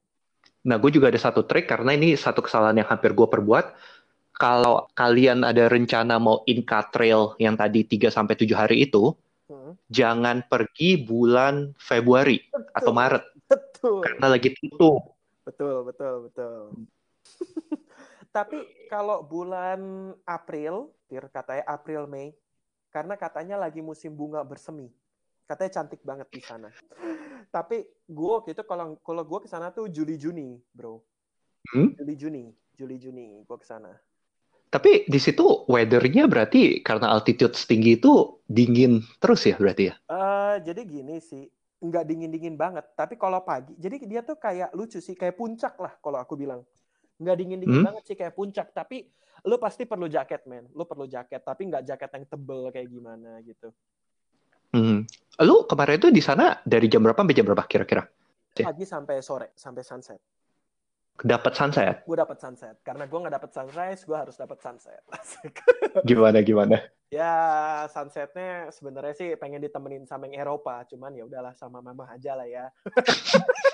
Nah, 0.64 0.76
gue 0.80 0.90
juga 0.90 1.12
ada 1.12 1.20
satu 1.20 1.44
trik 1.44 1.68
karena 1.68 1.94
ini 1.94 2.16
satu 2.18 2.42
kesalahan 2.42 2.80
yang 2.80 2.88
hampir 2.88 3.12
gue 3.14 3.28
perbuat. 3.28 3.76
Kalau 4.38 4.86
kalian 4.94 5.42
ada 5.42 5.66
rencana 5.66 6.16
mau 6.22 6.46
Inca 6.46 6.86
Trail 6.88 7.34
yang 7.42 7.58
tadi 7.58 7.82
3 7.82 8.06
sampai 8.10 8.38
7 8.38 8.54
hari 8.54 8.86
itu, 8.86 9.14
Hmm. 9.48 9.72
jangan 9.88 10.44
pergi 10.44 11.00
bulan 11.00 11.72
Februari 11.80 12.36
atau 12.76 12.92
Maret 12.92 13.24
Betul. 13.48 14.04
karena 14.04 14.36
lagi 14.36 14.52
tutup. 14.52 15.16
Betul, 15.48 15.88
betul, 15.88 16.28
betul. 16.28 16.56
Tapi 18.36 18.60
kalau 18.92 19.24
bulan 19.24 20.12
April, 20.28 20.92
Tir, 21.08 21.24
katanya 21.32 21.64
April 21.64 22.04
Mei, 22.04 22.36
karena 22.88 23.14
katanya 23.14 23.56
lagi 23.60 23.84
musim 23.84 24.16
bunga 24.16 24.40
bersemi. 24.44 24.88
Katanya 25.48 25.80
cantik 25.80 26.04
banget 26.04 26.28
di 26.28 26.42
sana. 26.44 26.68
Tapi 27.48 27.88
gue 28.04 28.28
waktu 28.28 28.52
itu 28.52 28.62
kalau 28.68 29.00
kalau 29.00 29.22
gue 29.24 29.38
ke 29.44 29.48
sana 29.48 29.72
tuh 29.72 29.88
Juli 29.88 30.20
Juni, 30.20 30.60
bro. 30.76 31.00
Hmm? 31.72 31.96
Juli 31.96 32.14
Juni, 32.16 32.44
Juli 32.76 32.96
Juni 33.00 33.26
gue 33.44 33.56
ke 33.56 33.64
sana. 33.64 33.92
Tapi 34.68 35.08
di 35.08 35.16
situ 35.16 35.64
weathernya 35.64 36.28
berarti 36.28 36.84
karena 36.84 37.16
altitude 37.16 37.56
setinggi 37.56 37.96
itu 37.96 38.44
dingin 38.44 39.00
terus 39.16 39.48
ya 39.48 39.56
berarti 39.56 39.88
ya? 39.88 39.94
Eh, 40.12 40.56
jadi 40.60 40.84
gini 40.84 41.16
sih, 41.24 41.48
nggak 41.80 42.04
dingin-dingin 42.04 42.52
banget. 42.60 42.84
Tapi 42.92 43.16
kalau 43.16 43.40
pagi, 43.40 43.72
jadi 43.80 43.96
dia 44.04 44.20
tuh 44.20 44.36
kayak 44.36 44.76
lucu 44.76 45.00
sih, 45.00 45.16
kayak 45.16 45.40
puncak 45.40 45.72
lah 45.80 45.96
kalau 46.04 46.20
aku 46.20 46.36
bilang. 46.36 46.68
Nggak 47.16 47.36
dingin-dingin 47.40 47.80
Hmm? 47.80 47.86
banget 47.88 48.02
sih, 48.12 48.16
kayak 48.20 48.36
puncak. 48.36 48.68
Tapi 48.76 49.08
lu 49.46 49.56
pasti 49.60 49.86
perlu 49.86 50.10
jaket, 50.10 50.48
men. 50.50 50.66
Lu 50.74 50.88
perlu 50.88 51.06
jaket, 51.06 51.44
tapi 51.44 51.68
nggak 51.70 51.84
jaket 51.86 52.10
yang 52.18 52.24
tebel 52.26 52.62
kayak 52.74 52.88
gimana 52.90 53.38
gitu. 53.44 53.70
Hmm. 54.74 55.06
Lu 55.44 55.64
kemarin 55.64 55.96
itu 55.96 56.08
di 56.10 56.22
sana 56.24 56.58
dari 56.66 56.90
jam 56.90 57.00
berapa 57.04 57.18
sampai 57.18 57.36
jam 57.36 57.46
berapa 57.46 57.64
kira-kira? 57.64 58.02
Pagi 58.58 58.84
sampai 58.84 59.22
sore, 59.22 59.54
sampai 59.54 59.82
sunset. 59.86 60.20
Dapat 61.18 61.52
sunset? 61.54 61.96
Gue 62.06 62.14
dapat 62.14 62.38
sunset. 62.38 62.78
Karena 62.86 63.10
gue 63.10 63.18
nggak 63.18 63.34
dapat 63.42 63.50
sunrise, 63.50 64.06
gue 64.06 64.14
harus 64.14 64.38
dapat 64.38 64.58
sunset. 64.62 65.02
Gimana 66.08 66.42
gimana? 66.46 66.78
ya, 67.08 67.88
sunsetnya 67.88 68.68
sebenarnya 68.70 69.14
sih 69.16 69.28
pengen 69.34 69.58
ditemenin 69.64 70.06
sama 70.06 70.30
yang 70.30 70.46
Eropa. 70.46 70.86
Cuman 70.86 71.18
ya 71.18 71.26
udahlah 71.26 71.58
sama 71.58 71.82
mama 71.82 72.06
aja 72.06 72.38
lah 72.38 72.46
ya. 72.46 72.70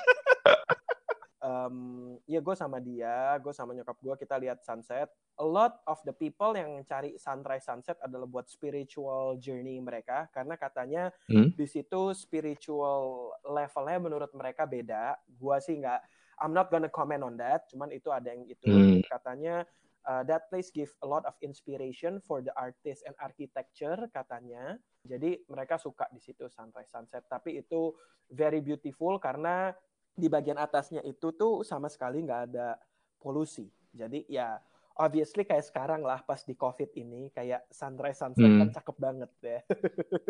Em, 1.44 1.76
ya 2.24 2.40
gue 2.40 2.57
sama 2.57 2.80
dia, 2.80 3.37
gue 3.37 3.52
sama 3.52 3.76
nyokap 3.76 4.00
gue 4.00 4.16
kita 4.16 4.40
lihat 4.40 4.64
sunset. 4.64 5.12
A 5.37 5.44
lot 5.44 5.76
of 5.85 6.00
the 6.09 6.16
people 6.16 6.57
yang 6.57 6.80
cari 6.88 7.20
sunrise 7.20 7.68
sunset 7.68 8.00
adalah 8.00 8.24
buat 8.24 8.48
spiritual 8.48 9.37
journey 9.37 9.76
mereka 9.76 10.24
karena 10.33 10.57
katanya 10.57 11.12
Hmm? 11.28 11.52
di 11.52 11.66
situ 11.68 12.16
spiritual 12.16 13.28
levelnya 13.44 13.98
menurut 14.00 14.33
mereka 14.33 14.64
beda. 14.64 15.20
Gua 15.37 15.61
sih 15.61 15.76
nggak, 15.76 16.00
I'm 16.40 16.57
not 16.57 16.72
gonna 16.72 16.88
comment 16.88 17.20
on 17.20 17.37
that. 17.37 17.68
Cuman 17.68 17.92
itu 17.92 18.09
ada 18.09 18.33
yang 18.33 18.48
itu 18.48 18.64
Hmm. 18.64 19.04
katanya 19.04 19.68
uh, 20.09 20.24
that 20.24 20.48
place 20.48 20.72
give 20.72 20.96
a 21.04 21.07
lot 21.07 21.28
of 21.28 21.37
inspiration 21.44 22.24
for 22.24 22.40
the 22.40 22.57
artist 22.57 23.04
and 23.04 23.12
architecture 23.20 24.00
katanya. 24.16 24.80
Jadi 25.04 25.44
mereka 25.52 25.76
suka 25.76 26.09
di 26.09 26.24
situ 26.24 26.48
sunrise 26.48 26.88
sunset. 26.88 27.28
Tapi 27.28 27.61
itu 27.61 27.92
very 28.33 28.64
beautiful 28.64 29.20
karena 29.20 29.76
di 30.14 30.31
bagian 30.31 30.57
atasnya 30.57 31.03
itu 31.03 31.35
tuh 31.35 31.66
sama 31.66 31.90
sekali 31.90 32.22
nggak 32.22 32.42
ada 32.50 32.79
polusi. 33.18 33.66
Jadi 33.90 34.27
ya 34.31 34.59
obviously 34.94 35.42
kayak 35.42 35.66
sekarang 35.66 36.07
lah 36.07 36.22
pas 36.22 36.46
di 36.46 36.55
covid 36.55 36.94
ini 36.94 37.35
kayak 37.35 37.66
sunrise 37.74 38.22
sunset 38.22 38.46
Hmm. 38.46 38.61
kan 38.62 38.70
cakep 38.70 38.96
banget 38.98 39.31
ya. 39.42 39.61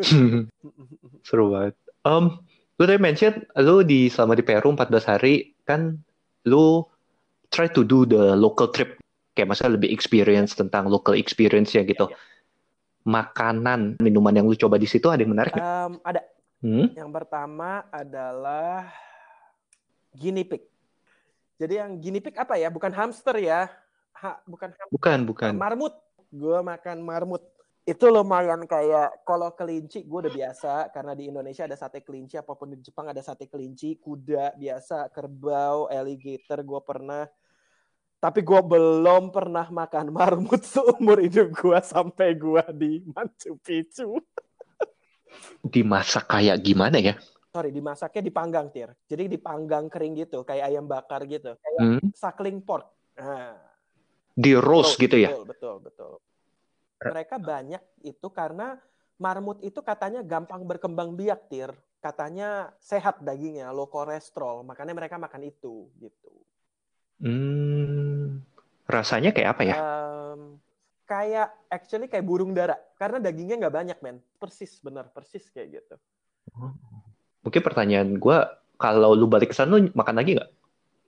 Seru 1.27 1.53
banget. 1.53 1.77
Um, 2.01 2.41
lu 2.81 2.83
tadi 2.89 2.99
mention 3.01 3.45
lu 3.61 3.85
di 3.85 4.09
selama 4.09 4.33
di 4.33 4.43
Peru 4.43 4.73
14 4.73 5.05
hari 5.05 5.53
kan 5.69 6.01
lu 6.49 6.81
try 7.53 7.69
to 7.69 7.85
do 7.85 8.09
the 8.09 8.33
local 8.33 8.73
trip 8.73 8.97
kayak 9.37 9.53
masa 9.53 9.69
lebih 9.69 9.93
experience 9.93 10.57
tentang 10.57 10.89
local 10.89 11.13
experience 11.13 11.73
ya 11.77 11.85
gitu. 11.85 12.09
Iya, 12.09 12.17
Makanan, 13.05 14.01
minuman 14.01 14.33
yang 14.33 14.49
lu 14.49 14.57
coba 14.57 14.81
di 14.81 14.89
situ 14.89 15.13
ada 15.13 15.21
yang 15.21 15.37
menarik? 15.37 15.53
Em, 15.53 16.01
ada 16.01 16.25
Hmm? 16.65 16.89
Yang 16.97 17.11
pertama 17.13 17.85
adalah 17.93 18.89
guinea 20.15 20.47
pig. 20.47 20.63
Jadi 21.59 21.73
yang 21.79 21.91
guinea 21.99 22.23
pig 22.23 22.35
apa 22.39 22.55
ya? 22.55 22.71
Bukan 22.71 22.91
hamster 22.95 23.35
ya. 23.39 23.67
Ha, 24.15 24.39
bukan 24.47 24.71
hamster. 24.71 24.93
Bukan, 24.95 25.19
bukan. 25.27 25.53
Marmut. 25.59 25.93
Gue 26.31 26.59
makan 26.63 27.03
marmut. 27.03 27.43
Itu 27.85 28.09
lumayan 28.09 28.65
kayak 28.65 29.21
kalau 29.21 29.53
kelinci 29.53 30.01
gue 30.09 30.25
udah 30.25 30.33
biasa 30.33 30.89
karena 30.89 31.13
di 31.13 31.29
Indonesia 31.29 31.69
ada 31.69 31.77
sate 31.77 32.01
kelinci 32.01 32.33
apa 32.33 32.57
pun 32.57 32.73
di 32.73 32.81
Jepang 32.81 33.05
ada 33.13 33.21
sate 33.21 33.45
kelinci, 33.45 34.01
kuda 34.01 34.57
biasa, 34.57 35.13
kerbau, 35.13 35.85
alligator 35.85 36.65
gue 36.65 36.81
pernah. 36.81 37.29
Tapi 38.17 38.41
gue 38.41 38.57
belum 38.57 39.29
pernah 39.29 39.69
makan 39.69 40.09
marmut 40.09 40.65
seumur 40.73 41.21
hidup 41.21 41.53
gue 41.53 41.77
sampai 41.85 42.33
gue 42.33 42.63
di 42.73 42.91
Machu 43.05 43.53
Picchu. 43.61 44.17
Dimasak 45.61 46.25
kayak 46.25 46.57
gimana 46.65 46.97
ya? 46.97 47.13
Sorry 47.55 47.71
dimasaknya 47.71 48.19
dipanggang 48.27 48.67
tir. 48.67 48.91
Jadi 49.07 49.31
dipanggang 49.31 49.87
kering 49.87 50.19
gitu 50.19 50.43
kayak 50.43 50.75
ayam 50.75 50.83
bakar 50.83 51.23
gitu. 51.23 51.55
Kayak 51.55 51.79
Hmm? 51.79 52.11
suckling 52.11 52.59
pork. 52.59 52.91
Nah. 53.15 53.55
Di 54.35 54.51
roast 54.59 54.99
betul, 54.99 55.03
gitu 55.07 55.17
ya? 55.23 55.29
betul 55.31 55.47
betul 55.47 55.75
betul. 55.79 56.13
Mereka 56.99 57.39
banyak 57.39 57.79
itu 58.03 58.27
karena 58.27 58.75
marmut 59.15 59.63
itu 59.63 59.79
katanya 59.79 60.19
gampang 60.19 60.67
berkembang 60.67 61.15
biak 61.15 61.47
tir. 61.47 61.71
Katanya 62.03 62.75
sehat 62.83 63.23
dagingnya 63.23 63.71
low 63.71 63.87
kolesterol 63.87 64.67
makanya 64.67 64.91
mereka 64.91 65.15
makan 65.15 65.47
itu 65.47 65.87
gitu. 66.03 66.33
Hmm, 67.23 68.43
rasanya 68.91 69.31
kayak 69.31 69.55
apa 69.55 69.63
ya? 69.63 69.75
Em, 69.79 70.59
kayak 71.07 71.47
actually 71.71 72.11
kayak 72.11 72.27
burung 72.27 72.51
dara. 72.51 72.75
Karena 72.99 73.23
dagingnya 73.23 73.55
nggak 73.55 73.75
banyak 73.79 73.97
men. 74.03 74.19
Persis 74.35 74.75
bener 74.83 75.07
persis 75.15 75.47
kayak 75.47 75.79
gitu 75.79 75.95
Mungkin 77.45 77.61
pertanyaan 77.61 78.17
gue, 78.17 78.37
kalau 78.81 79.13
lu 79.13 79.29
balik 79.29 79.53
ke 79.53 79.55
sana 79.55 79.77
lu 79.77 79.93
makan 79.93 80.17
lagi 80.17 80.33
nggak? 80.33 80.49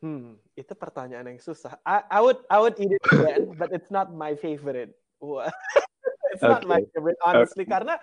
Hmm, 0.06 0.38
itu 0.54 0.74
pertanyaan 0.78 1.34
yang 1.34 1.42
susah. 1.42 1.82
I, 1.82 2.06
I 2.06 2.20
would 2.22 2.38
I 2.54 2.62
would 2.62 2.78
eat 2.78 2.94
it 2.94 3.02
again, 3.10 3.58
but 3.58 3.74
it's 3.74 3.90
not 3.90 4.14
my 4.14 4.38
favorite. 4.38 4.94
It's 6.38 6.46
not 6.46 6.70
my 6.70 6.78
Okay. 6.78 6.94
favorite 6.94 7.18
honestly 7.26 7.66
karena 7.66 7.98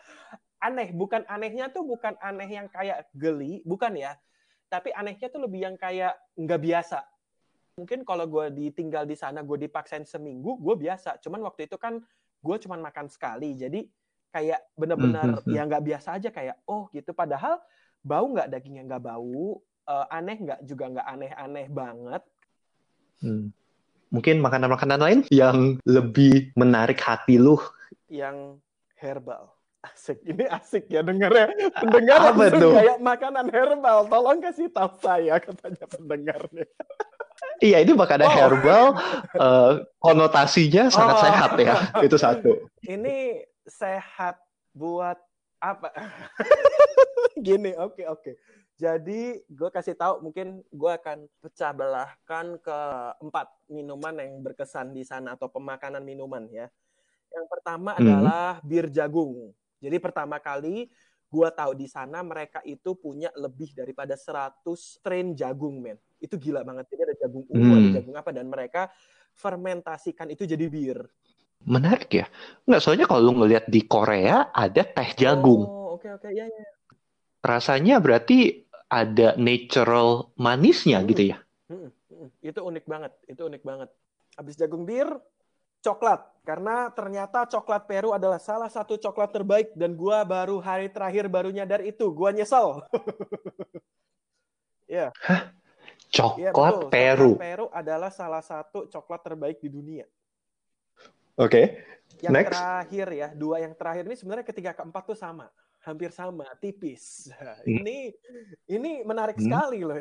aneh. 0.59 0.91
Bukan 0.91 1.23
anehnya 1.31 1.71
tuh 1.71 1.87
bukan 1.87 2.19
aneh 2.19 2.51
yang 2.51 2.67
kayak 2.67 3.07
geli, 3.15 3.63
bukan 3.63 3.95
ya. 3.95 4.19
Tapi 4.67 4.91
anehnya 4.91 5.31
tuh 5.31 5.47
lebih 5.47 5.71
yang 5.71 5.77
kayak 5.79 6.19
nggak 6.35 6.59
biasa. 6.59 7.07
Mungkin 7.79 8.03
kalau 8.03 8.27
gue 8.27 8.51
ditinggal 8.51 9.07
di 9.07 9.15
sana, 9.15 9.47
gue 9.47 9.71
dipaksain 9.71 10.03
seminggu, 10.03 10.59
gue 10.59 10.75
biasa. 10.75 11.23
Cuman 11.23 11.47
waktu 11.47 11.71
itu 11.71 11.79
kan 11.79 12.03
gue 12.43 12.57
cuman 12.67 12.83
makan 12.83 13.07
sekali, 13.07 13.55
jadi 13.55 13.87
kayak 14.35 14.75
bener-bener 14.75 15.31
hmm, 15.31 15.47
hmm. 15.47 15.55
ya 15.55 15.63
nggak 15.63 15.85
biasa 15.87 16.19
aja 16.19 16.35
kayak 16.35 16.59
oh 16.67 16.91
gitu. 16.91 17.15
Padahal 17.15 17.63
bau 18.05 18.29
nggak 18.31 18.53
dagingnya 18.53 18.85
nggak 18.87 19.03
bau, 19.03 19.59
eh, 19.89 20.07
aneh 20.13 20.37
nggak 20.37 20.61
juga 20.69 20.85
nggak 20.93 21.09
aneh-aneh 21.09 21.67
banget. 21.73 22.23
Hmm. 23.25 23.51
Mungkin 24.13 24.39
makanan-makanan 24.39 25.01
lain 25.01 25.21
yang 25.33 25.81
lebih 25.83 26.55
menarik 26.55 27.01
hati 27.01 27.41
lu. 27.41 27.57
yang 28.07 28.63
herbal. 28.95 29.51
Asik, 29.83 30.23
ini 30.23 30.47
asik 30.47 30.87
ya 30.87 31.03
dengarnya. 31.03 31.51
Pendengar 31.77 32.31
kayak 32.57 33.03
makanan 33.03 33.51
herbal. 33.51 34.07
Tolong 34.07 34.39
kasih 34.39 34.71
tahu 34.71 34.95
saya 35.03 35.43
katanya 35.43 35.85
pendengarnya. 35.91 36.67
Iya, 37.59 37.83
ini 37.83 37.93
makanan 37.93 38.29
Oh. 38.31 38.37
herbal, 38.39 38.85
eh, 39.35 39.73
konotasinya 39.99 40.89
sangat 40.95 41.17
Oh. 41.19 41.23
sehat 41.27 41.51
ya. 41.59 41.75
Itu 42.07 42.17
satu. 42.17 42.71
Ini 42.87 43.43
sehat 43.67 44.39
buat 44.73 45.19
apa? 45.65 45.89
Gini, 47.47 47.73
oke 47.75 48.05
oke. 48.07 48.33
Jadi 48.75 49.39
gue 49.47 49.71
kasih 49.71 49.95
tahu 49.95 50.19
mungkin 50.21 50.61
gue 50.67 50.93
akan 50.93 51.31
pecah 51.39 51.71
belahkan 51.71 52.59
ke 52.59 52.79
empat 53.23 53.47
minuman 53.71 54.15
yang 54.19 54.43
berkesan 54.43 54.91
di 54.91 55.07
sana 55.07 55.39
atau 55.39 55.47
pemakanan 55.47 56.03
minuman 56.03 56.45
ya. 56.51 56.67
Yang 57.31 57.47
pertama 57.51 57.95
Hmm. 57.95 58.03
adalah 58.03 58.59
bir 58.63 58.91
jagung. 58.91 59.55
Jadi 59.79 59.97
pertama 60.03 60.43
kali 60.43 60.91
gue 61.31 61.49
tahu 61.51 61.73
di 61.75 61.91
sana 61.91 62.23
mereka 62.23 62.63
itu 62.63 62.95
punya 62.95 63.31
lebih 63.35 63.75
daripada 63.75 64.15
100 64.15 64.99
strain 64.99 65.35
jagung, 65.35 65.83
men. 65.83 65.99
Itu 66.23 66.39
gila 66.39 66.63
banget. 66.63 66.91
Jadi 66.95 67.01
ada 67.11 67.17
jagung 67.27 67.45
ungu, 67.51 67.73
ada 67.75 67.89
Hmm. 67.91 67.95
jagung 67.99 68.15
apa 68.15 68.31
dan 68.31 68.47
mereka 68.47 68.91
fermentasikan 69.35 70.31
itu 70.31 70.47
jadi 70.47 70.67
bir. 70.71 70.99
Menarik 71.65 72.11
ya. 72.13 72.27
Nggak, 72.69 72.81
soalnya 72.81 73.07
kalau 73.09 73.33
lu 73.33 73.33
ngelihat 73.45 73.69
di 73.69 73.85
Korea 73.89 74.53
ada 74.53 74.83
teh 74.85 75.11
jagung. 75.17 75.65
Oh, 75.65 75.97
oke 75.97 76.09
oke. 76.21 76.29
Ya 76.33 76.45
ya. 76.45 76.65
Rasanya 77.45 78.01
berarti 78.01 78.65
ada 78.89 79.35
natural 79.41 80.33
manisnya 80.37 81.01
Hmm. 81.01 81.09
gitu 81.09 81.23
ya. 81.35 81.37
Mm-mm, 81.73 81.91
mm-mm. 81.91 82.29
Itu 82.45 82.61
unik 82.61 82.85
banget, 82.85 83.13
itu 83.27 83.43
unik 83.43 83.63
banget. 83.65 83.89
Habis 84.37 84.55
jagung 84.61 84.85
bir, 84.85 85.09
coklat 85.81 86.21
karena 86.45 86.93
ternyata 86.93 87.49
coklat 87.49 87.89
Peru 87.89 88.13
adalah 88.13 88.37
salah 88.37 88.69
satu 88.69 89.01
coklat 89.01 89.33
terbaik 89.33 89.73
dan 89.77 89.97
gua 89.97 90.25
baru 90.25 90.61
hari 90.61 90.93
terakhir 90.93 91.29
baru 91.33 91.49
nyadar 91.49 91.81
itu. 91.81 92.13
Gua 92.13 92.33
nyesel. 92.33 92.85
ya. 94.89 95.09
yeah. 95.09 95.11
Coklat 96.13 96.75
ya, 96.77 96.91
Peru. 96.93 97.35
Coklat 97.35 97.43
Peru 97.43 97.67
adalah 97.73 98.11
salah 98.13 98.45
satu 98.45 98.87
coklat 98.87 99.21
terbaik 99.25 99.59
di 99.65 99.73
dunia. 99.73 100.07
Oke. 101.35 101.51
Okay. 101.51 101.67
Yang 102.23 102.33
Next. 102.33 102.51
terakhir 102.55 103.07
ya, 103.11 103.29
dua 103.35 103.57
yang 103.59 103.75
terakhir 103.75 104.05
ini 104.07 104.17
sebenarnya 104.17 104.47
ketiga 104.47 104.71
keempat 104.71 105.03
tuh 105.03 105.19
sama, 105.19 105.51
hampir 105.83 106.15
sama, 106.15 106.47
tipis. 106.63 107.27
Hmm. 107.65 107.81
Ini 107.81 108.13
ini 108.71 108.91
menarik 109.03 109.41
hmm. 109.41 109.45
sekali 109.49 109.81
loh. 109.83 109.99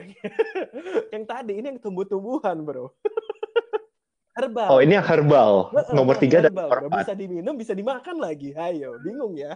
yang 1.14 1.24
tadi 1.24 1.58
ini 1.58 1.74
yang 1.74 1.80
tumbuh-tumbuhan, 1.82 2.60
Bro. 2.62 2.92
Herbal. 4.38 4.70
Oh, 4.74 4.82
ini 4.82 4.98
yang 4.98 5.06
herbal. 5.06 5.70
Nomor 5.94 6.18
tiga 6.18 6.42
dan 6.42 6.58
nomor 6.58 6.90
Bisa 6.90 7.14
diminum, 7.14 7.54
bisa 7.54 7.78
dimakan 7.78 8.18
lagi. 8.18 8.50
Ayo, 8.58 8.98
bingung 9.06 9.38
ya. 9.38 9.54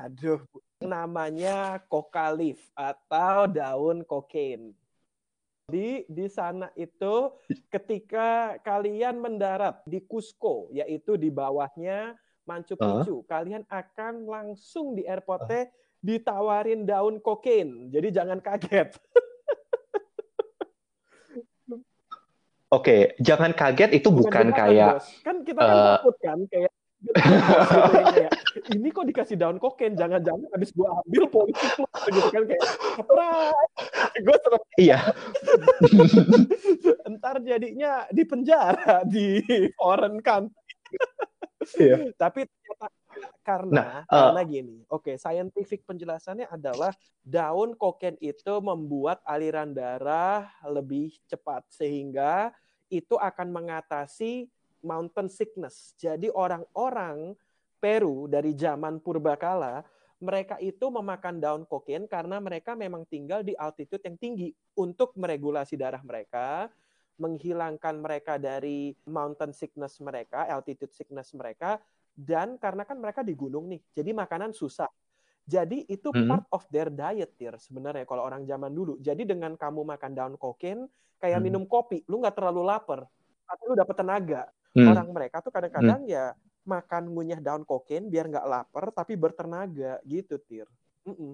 Aduh, 0.00 0.40
namanya 0.80 1.76
coca 1.84 2.32
leaf 2.32 2.56
atau 2.72 3.44
daun 3.44 4.00
kokain. 4.08 4.72
Di 5.64 6.04
di 6.12 6.28
sana 6.28 6.68
itu 6.76 7.32
ketika 7.72 8.60
kalian 8.60 9.16
mendarat 9.16 9.80
di 9.88 9.96
Cusco, 10.04 10.68
yaitu 10.68 11.16
di 11.16 11.32
bawahnya 11.32 12.20
Machu 12.44 12.76
Picchu, 12.76 13.24
uh. 13.24 13.24
kalian 13.24 13.64
akan 13.72 14.28
langsung 14.28 14.92
di 14.92 15.08
airportnya 15.08 15.64
uh. 15.64 15.72
ditawarin 16.04 16.84
daun 16.84 17.16
kokain. 17.16 17.88
Jadi 17.88 18.12
jangan 18.12 18.44
kaget. 18.44 18.92
Oke, 22.68 23.16
jangan 23.22 23.56
kaget 23.56 24.04
itu 24.04 24.12
bukan, 24.12 24.52
bukan 24.52 24.52
kayak 24.52 25.00
kan 25.24 25.36
kita 25.48 25.60
kan 25.64 25.72
uh, 25.72 25.96
takut 25.96 26.16
kan 26.20 26.40
kayak 26.50 26.72
gitu, 27.04 28.28
ini 28.72 28.88
kok 28.88 29.06
dikasih 29.06 29.36
daun 29.36 29.60
kokain 29.60 29.92
jangan-jangan 29.92 30.48
habis 30.50 30.72
gua 30.72 31.00
ambil 31.04 31.24
polisi 31.28 31.66
gitu 32.10 32.28
kan 32.32 32.42
kayak 32.48 32.62
gue 34.24 34.36
serem. 34.40 34.62
Iya. 34.80 34.98
Entar 37.08 37.36
jadinya 37.44 38.08
di 38.08 38.22
penjara 38.24 39.04
di 39.04 39.42
foreign 39.76 40.24
country. 40.24 40.56
Iya. 41.80 42.12
tapi 42.20 42.44
karena 43.44 44.04
nah, 44.04 44.10
uh, 44.10 44.32
karena 44.32 44.42
gini 44.44 44.76
oke 44.90 45.06
okay, 45.06 45.16
scientific 45.16 45.86
penjelasannya 45.86 46.48
adalah 46.50 46.92
daun 47.22 47.76
kokain 47.78 48.18
itu 48.20 48.58
membuat 48.60 49.22
aliran 49.24 49.70
darah 49.72 50.50
lebih 50.66 51.14
cepat 51.28 51.64
sehingga 51.70 52.52
itu 52.92 53.16
akan 53.16 53.48
mengatasi 53.52 54.48
mountain 54.84 55.32
sickness. 55.32 55.96
Jadi 55.96 56.28
orang-orang 56.30 57.34
Peru 57.80 58.24
dari 58.28 58.56
zaman 58.56 58.96
purbakala, 58.96 59.84
mereka 60.24 60.56
itu 60.56 60.88
memakan 60.88 61.36
daun 61.36 61.62
kokain 61.68 62.08
karena 62.08 62.40
mereka 62.40 62.72
memang 62.72 63.04
tinggal 63.04 63.44
di 63.44 63.52
altitude 63.60 64.00
yang 64.08 64.16
tinggi 64.16 64.48
untuk 64.80 65.12
meregulasi 65.20 65.76
darah 65.76 66.00
mereka, 66.00 66.72
menghilangkan 67.20 68.00
mereka 68.00 68.40
dari 68.40 68.96
mountain 69.04 69.52
sickness 69.52 70.00
mereka, 70.00 70.48
altitude 70.48 70.96
sickness 70.96 71.36
mereka, 71.36 71.76
dan 72.16 72.56
karena 72.56 72.88
kan 72.88 72.96
mereka 72.96 73.20
di 73.20 73.36
gunung 73.36 73.68
nih, 73.68 73.84
jadi 73.92 74.16
makanan 74.16 74.56
susah. 74.56 74.88
Jadi 75.44 75.84
itu 75.84 76.08
mm 76.08 76.16
-hmm. 76.16 76.30
part 76.30 76.46
of 76.56 76.64
their 76.72 76.88
diet, 76.88 77.36
Tir, 77.36 77.60
sebenarnya 77.60 78.08
kalau 78.08 78.24
orang 78.24 78.48
zaman 78.48 78.72
dulu. 78.72 78.96
Jadi 78.96 79.28
dengan 79.28 79.60
kamu 79.60 79.84
makan 79.84 80.12
daun 80.16 80.34
kokain, 80.40 80.88
kayak 81.20 81.36
hmm. 81.40 81.46
minum 81.48 81.64
kopi, 81.68 82.00
lu 82.08 82.20
nggak 82.20 82.36
terlalu 82.36 82.64
lapar, 82.64 83.04
tapi 83.44 83.62
lu 83.68 83.74
dapet 83.76 83.96
tenaga. 83.96 84.42
Hmm. 84.74 84.90
Orang 84.90 85.14
mereka 85.14 85.38
tuh 85.38 85.54
kadang-kadang 85.54 86.02
hmm. 86.02 86.10
ya 86.10 86.34
makan 86.66 87.12
ngunyah 87.14 87.38
daun 87.38 87.62
kokain 87.62 88.10
biar 88.10 88.26
nggak 88.26 88.46
lapar 88.48 88.90
tapi 88.90 89.14
bertenaga 89.14 90.00
gitu, 90.02 90.40
Tir. 90.42 90.66
Mm 91.06 91.14
-mm. 91.14 91.32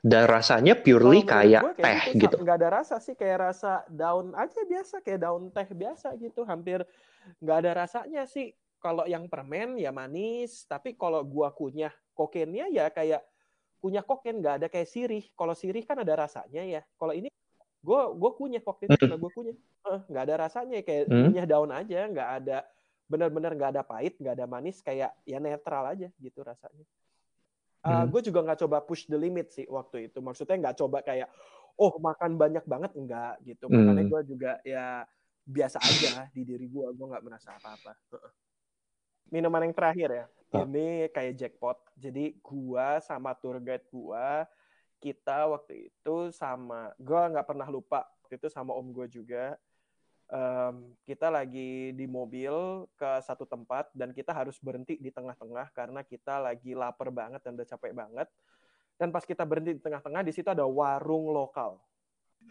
Dan 0.00 0.24
rasanya 0.32 0.80
purely 0.80 1.20
kayak, 1.28 1.76
kayak 1.76 2.16
teh 2.16 2.24
gitu. 2.24 2.40
Nggak 2.40 2.56
ada 2.56 2.68
rasa 2.80 2.96
sih, 3.04 3.12
kayak 3.12 3.52
rasa 3.52 3.84
daun 3.84 4.32
aja 4.32 4.64
biasa, 4.64 5.04
kayak 5.04 5.20
daun 5.20 5.52
teh 5.52 5.68
biasa 5.68 6.16
gitu. 6.16 6.40
Hampir 6.48 6.88
nggak 7.40 7.56
ada 7.66 7.70
rasanya 7.84 8.24
sih. 8.24 8.56
Kalau 8.80 9.04
yang 9.04 9.28
permen 9.28 9.76
ya 9.76 9.92
manis, 9.92 10.64
tapi 10.64 10.96
kalau 10.96 11.20
gua 11.20 11.52
kunyah 11.52 11.92
kokainnya 12.16 12.72
ya 12.72 12.88
kayak 12.88 13.20
kunyah 13.76 14.00
kokain 14.00 14.40
nggak 14.40 14.64
ada 14.64 14.66
kayak 14.72 14.88
sirih. 14.88 15.24
Kalau 15.36 15.52
sirih 15.52 15.84
kan 15.84 16.00
ada 16.00 16.16
rasanya 16.16 16.64
ya. 16.64 16.80
Kalau 16.96 17.12
ini 17.12 17.28
gue 17.80 18.00
gue 18.12 18.30
kunyah 18.36 18.62
waktu 18.62 18.82
itu 18.86 18.96
karena 19.00 19.16
gue 19.16 19.30
kunyah. 19.32 19.56
Nggak 20.06 20.22
ada 20.28 20.34
rasanya 20.36 20.76
kayak 20.84 21.08
hmm. 21.08 21.22
kunyah 21.32 21.46
daun 21.48 21.70
aja 21.72 22.00
nggak 22.08 22.30
ada 22.42 22.58
benar-benar 23.10 23.52
nggak 23.56 23.70
ada 23.74 23.82
pahit 23.82 24.14
nggak 24.20 24.34
ada 24.38 24.46
manis 24.46 24.78
kayak 24.84 25.10
ya 25.24 25.38
netral 25.40 25.88
aja 25.88 26.08
gitu 26.20 26.40
rasanya. 26.44 26.84
Uh, 27.80 28.04
hmm. 28.04 28.06
gue 28.12 28.20
juga 28.28 28.44
nggak 28.44 28.60
coba 28.60 28.78
push 28.84 29.08
the 29.08 29.16
limit 29.16 29.48
sih 29.56 29.64
waktu 29.64 30.12
itu. 30.12 30.20
Maksudnya 30.20 30.60
nggak 30.60 30.76
coba 30.76 31.00
kayak 31.00 31.32
oh 31.80 31.96
makan 31.96 32.36
banyak 32.36 32.64
banget. 32.68 32.92
Enggak 32.92 33.40
gitu. 33.48 33.64
Hmm. 33.72 33.90
makanya 33.90 34.04
gue 34.04 34.20
juga 34.28 34.52
ya 34.60 35.08
biasa 35.40 35.80
aja 35.80 36.28
di 36.36 36.44
diri 36.44 36.68
gue 36.68 36.86
gue 36.92 37.06
nggak 37.08 37.24
merasa 37.24 37.56
apa-apa. 37.56 37.96
Minuman 39.32 39.64
yang 39.64 39.74
terakhir 39.74 40.08
ya 40.12 40.24
oh. 40.52 40.68
ini 40.68 41.08
kayak 41.08 41.32
jackpot. 41.40 41.80
Jadi 41.96 42.36
gue 42.36 42.86
sama 43.00 43.32
tour 43.40 43.56
guide 43.56 43.88
gue 43.88 44.26
kita 45.00 45.48
waktu 45.48 45.88
itu 45.88 46.28
sama 46.30 46.92
gue 47.00 47.16
nggak 47.16 47.48
pernah 47.48 47.66
lupa 47.66 48.04
waktu 48.30 48.38
itu 48.38 48.46
sama 48.52 48.76
om 48.76 48.94
gue 48.94 49.10
juga. 49.10 49.58
Um, 50.30 50.94
kita 51.02 51.26
lagi 51.26 51.90
di 51.90 52.06
mobil 52.06 52.86
ke 52.94 53.10
satu 53.26 53.42
tempat 53.42 53.90
dan 53.90 54.14
kita 54.14 54.30
harus 54.30 54.54
berhenti 54.62 54.94
di 54.94 55.10
tengah-tengah 55.10 55.74
karena 55.74 56.06
kita 56.06 56.38
lagi 56.38 56.70
lapar 56.78 57.10
banget 57.10 57.42
dan 57.42 57.58
udah 57.58 57.66
capek 57.66 57.90
banget. 57.90 58.30
Dan 58.94 59.10
pas 59.10 59.26
kita 59.26 59.42
berhenti 59.42 59.74
di 59.74 59.82
tengah-tengah 59.82 60.22
di 60.22 60.30
situ 60.30 60.46
ada 60.46 60.62
warung 60.62 61.34
lokal. 61.34 61.82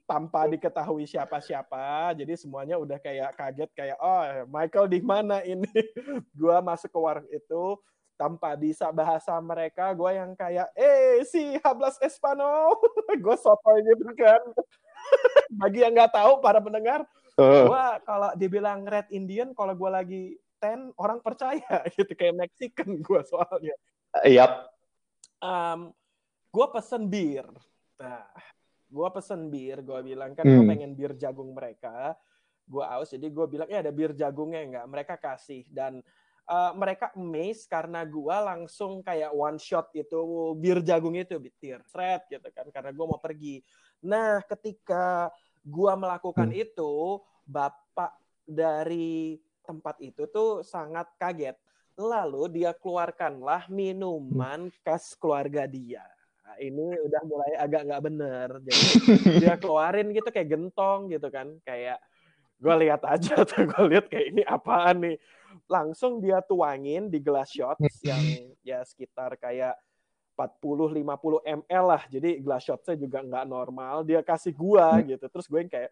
Tanpa 0.03 0.51
diketahui 0.51 1.07
siapa-siapa 1.07 2.11
jadi 2.19 2.35
semuanya 2.35 2.75
udah 2.75 2.99
kayak 2.99 3.31
kaget 3.39 3.71
kayak 3.71 3.97
oh 4.03 4.43
Michael 4.51 4.91
di 4.91 4.99
mana 4.99 5.39
ini? 5.47 5.71
Gue 6.39 6.57
masuk 6.59 6.91
ke 6.91 6.99
warung 6.99 7.29
itu 7.31 7.79
tanpa 8.19 8.51
bisa 8.59 8.91
bahasa 8.91 9.31
mereka 9.39 9.95
gue 9.95 10.11
yang 10.11 10.35
kayak 10.35 10.67
eh 10.75 11.23
si 11.23 11.55
hablas 11.63 11.95
Espano 12.03 12.75
gue 13.23 13.35
sotoy 13.39 13.79
gitu 13.87 14.11
kan 14.19 14.43
bagi 15.63 15.87
yang 15.87 15.95
nggak 15.95 16.11
tahu 16.11 16.43
para 16.43 16.59
pendengar 16.59 17.07
uh. 17.39 17.63
gue 17.63 17.85
kalau 18.03 18.29
dibilang 18.35 18.83
Red 18.83 19.07
Indian 19.15 19.55
kalau 19.55 19.71
gue 19.71 19.87
lagi 19.87 20.23
ten 20.59 20.91
orang 20.99 21.23
percaya 21.23 21.87
gitu 21.95 22.11
kayak 22.11 22.35
Mexican 22.35 22.99
gue 22.99 23.21
soalnya 23.23 23.75
iya 24.27 24.43
yep. 24.43 24.51
um, 25.39 25.95
gue 26.51 26.67
pesen 26.75 27.07
bir 27.07 27.47
nah 27.95 28.27
gue 28.91 29.07
pesen 29.15 29.47
bir 29.47 29.79
gue 29.79 29.99
bilang 30.03 30.35
kan 30.35 30.43
hmm. 30.43 30.59
gue 30.59 30.63
pengen 30.67 30.91
bir 30.91 31.15
jagung 31.15 31.55
mereka 31.55 32.19
gue 32.67 32.83
aus 32.83 33.15
jadi 33.15 33.31
gue 33.31 33.45
bilang 33.47 33.71
ya 33.71 33.79
ada 33.79 33.95
bir 33.95 34.11
jagungnya 34.11 34.61
nggak 34.75 34.87
mereka 34.91 35.15
kasih 35.15 35.63
dan 35.71 36.03
uh, 36.49 36.73
mereka 36.73 37.13
amazed 37.13 37.69
karena 37.69 38.01
gue 38.03 38.35
langsung 38.41 39.05
kayak 39.05 39.29
one 39.29 39.61
shot 39.61 39.93
itu 39.93 40.17
bir 40.57 40.81
jagung 40.81 41.13
itu 41.13 41.37
bitir 41.37 41.79
thread 41.87 42.25
gitu 42.27 42.49
kan 42.49 42.67
karena 42.73 42.89
gue 42.89 43.05
mau 43.05 43.21
pergi. 43.21 43.61
Nah 44.03 44.41
ketika 44.49 45.29
gue 45.61 45.93
melakukan 45.93 46.49
hmm. 46.49 46.63
itu 46.65 47.21
bapak 47.45 48.17
dari 48.43 49.37
tempat 49.61 50.01
itu 50.01 50.25
tuh 50.25 50.65
sangat 50.65 51.05
kaget. 51.21 51.55
Lalu 51.99 52.63
dia 52.63 52.71
keluarkanlah 52.73 53.69
minuman 53.69 54.73
hmm. 54.73 54.75
khas 54.81 55.13
keluarga 55.19 55.69
dia. 55.69 56.01
Nah, 56.47 56.57
ini 56.57 56.97
udah 56.97 57.21
mulai 57.29 57.51
agak 57.59 57.81
nggak 57.85 58.03
bener. 58.09 58.47
Jadi 58.65 58.83
dia 59.43 59.53
keluarin 59.59 60.09
gitu 60.15 60.31
kayak 60.33 60.49
gentong 60.49 61.11
gitu 61.11 61.27
kan. 61.29 61.59
Kayak 61.61 62.01
gue 62.59 62.75
lihat 62.87 63.03
aja 63.07 63.43
tuh 63.47 63.67
gue 63.67 63.83
lihat 63.95 64.11
kayak 64.11 64.35
ini 64.35 64.43
apaan 64.43 64.99
nih 64.99 65.17
langsung 65.69 66.17
dia 66.17 66.41
tuangin 66.41 67.07
di 67.13 67.21
gelas 67.21 67.53
shots 67.53 68.01
yang 68.01 68.49
ya 68.65 68.81
sekitar 68.81 69.37
kayak 69.37 69.77
40 70.33 71.03
50 71.03 71.43
ml 71.43 71.83
lah. 71.85 72.03
Jadi 72.09 72.41
gelas 72.41 72.63
shotsnya 72.65 72.95
juga 72.97 73.19
nggak 73.21 73.45
normal. 73.45 74.01
Dia 74.07 74.25
kasih 74.25 74.55
gua 74.57 74.97
hmm. 74.97 75.15
gitu. 75.15 75.25
Terus 75.29 75.45
gue 75.45 75.59
yang 75.61 75.71
kayak 75.71 75.91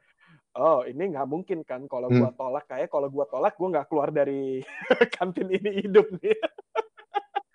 oh 0.58 0.82
ini 0.88 1.04
nggak 1.14 1.28
mungkin 1.30 1.60
kan 1.62 1.86
kalau 1.86 2.10
gua 2.10 2.34
hmm. 2.34 2.40
tolak 2.40 2.66
kayak 2.66 2.90
kalau 2.90 3.08
gua 3.12 3.30
tolak 3.30 3.54
gua 3.60 3.68
nggak 3.78 3.88
keluar 3.92 4.10
dari 4.10 4.66
kantin 5.16 5.52
ini 5.52 5.86
hidup 5.86 6.08
nih. 6.18 6.38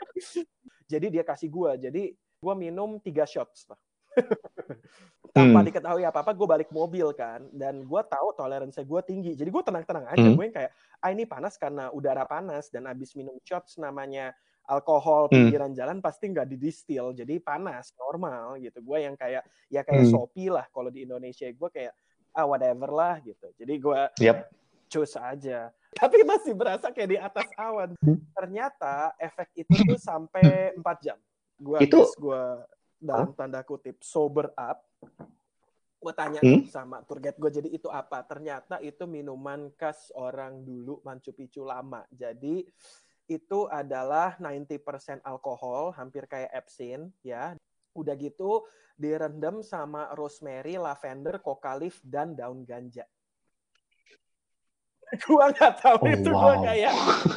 Jadi 0.92 1.06
dia 1.08 1.24
kasih 1.26 1.48
gua. 1.50 1.74
Jadi 1.74 2.14
gua 2.38 2.54
minum 2.54 3.00
tiga 3.02 3.26
shots 3.26 3.66
lah. 3.66 3.80
tanpa 5.36 5.64
hmm. 5.64 5.66
diketahui 5.72 6.04
apa 6.04 6.20
apa 6.20 6.32
gue 6.36 6.48
balik 6.48 6.70
mobil 6.70 7.08
kan 7.16 7.40
dan 7.56 7.88
gue 7.88 8.02
tahu 8.04 8.28
toleransi 8.36 8.84
gue 8.84 9.00
tinggi 9.04 9.32
jadi 9.32 9.48
gue 9.48 9.62
tenang-tenang 9.64 10.06
aja 10.12 10.28
hmm. 10.28 10.36
gue 10.36 10.44
yang 10.44 10.56
kayak 10.56 10.70
ah 11.00 11.08
ini 11.08 11.24
panas 11.24 11.56
karena 11.56 11.88
udara 11.88 12.28
panas 12.28 12.68
dan 12.68 12.84
abis 12.84 13.16
minum 13.16 13.36
shots 13.40 13.80
namanya 13.80 14.36
alkohol 14.68 15.26
hmm. 15.28 15.32
pinggiran 15.32 15.72
hmm. 15.72 15.78
jalan 15.80 15.98
pasti 16.04 16.28
nggak 16.28 16.48
didistil 16.52 17.16
jadi 17.16 17.40
panas 17.40 17.96
normal 17.96 18.60
gitu 18.60 18.84
gue 18.84 18.98
yang 19.08 19.16
kayak 19.16 19.42
ya 19.72 19.80
kayak 19.80 20.04
hmm. 20.04 20.12
sopi 20.12 20.52
lah 20.52 20.68
kalau 20.68 20.92
di 20.92 21.08
Indonesia 21.08 21.48
gue 21.48 21.70
kayak 21.72 21.96
ah 22.36 22.44
whatever 22.44 22.92
lah 22.92 23.16
gitu 23.24 23.48
jadi 23.56 23.74
gue 23.80 24.00
yep. 24.20 24.52
cus 24.92 25.16
aja 25.16 25.72
tapi 25.92 26.24
masih 26.24 26.56
berasa 26.56 26.88
kayak 26.88 27.08
di 27.08 27.18
atas 27.20 27.48
awan. 27.56 27.92
Ternyata 28.32 29.12
efek 29.20 29.48
itu 29.52 29.76
tuh 29.84 30.00
sampai 30.00 30.72
4 30.76 31.04
jam. 31.04 31.18
Gua 31.60 31.78
Itu- 31.78 32.08
gua 32.16 32.64
dalam 33.02 33.34
tanda 33.34 33.66
kutip 33.66 33.98
sober 33.98 34.54
up. 34.54 34.86
Gue 35.98 36.14
tanya 36.14 36.38
Hmm? 36.42 36.66
sama 36.66 37.02
tour 37.06 37.18
guide 37.18 37.38
gue, 37.38 37.50
jadi 37.62 37.68
itu 37.70 37.86
apa? 37.86 38.22
Ternyata 38.26 38.78
itu 38.82 39.06
minuman 39.06 39.70
khas 39.74 40.10
orang 40.14 40.62
dulu 40.62 40.98
Machu 41.02 41.30
Picchu 41.30 41.62
lama. 41.62 42.02
Jadi 42.10 42.66
itu 43.30 43.58
adalah 43.70 44.34
90% 44.38 45.22
alkohol, 45.22 45.94
hampir 45.94 46.26
kayak 46.26 46.50
Epsin, 46.50 47.10
ya. 47.22 47.54
Udah 47.94 48.18
gitu 48.18 48.66
direndam 48.98 49.62
sama 49.62 50.10
rosemary, 50.14 50.74
lavender, 50.74 51.38
coca 51.38 51.78
leaf, 51.78 52.02
dan 52.02 52.34
daun 52.34 52.66
ganja. 52.66 53.06
gua 55.28 55.52
nggak 55.52 55.72
tahu 55.76 55.96
Oh, 56.02 56.08
itu 56.08 56.30
wow. 56.32 56.56
kayak 56.64 56.94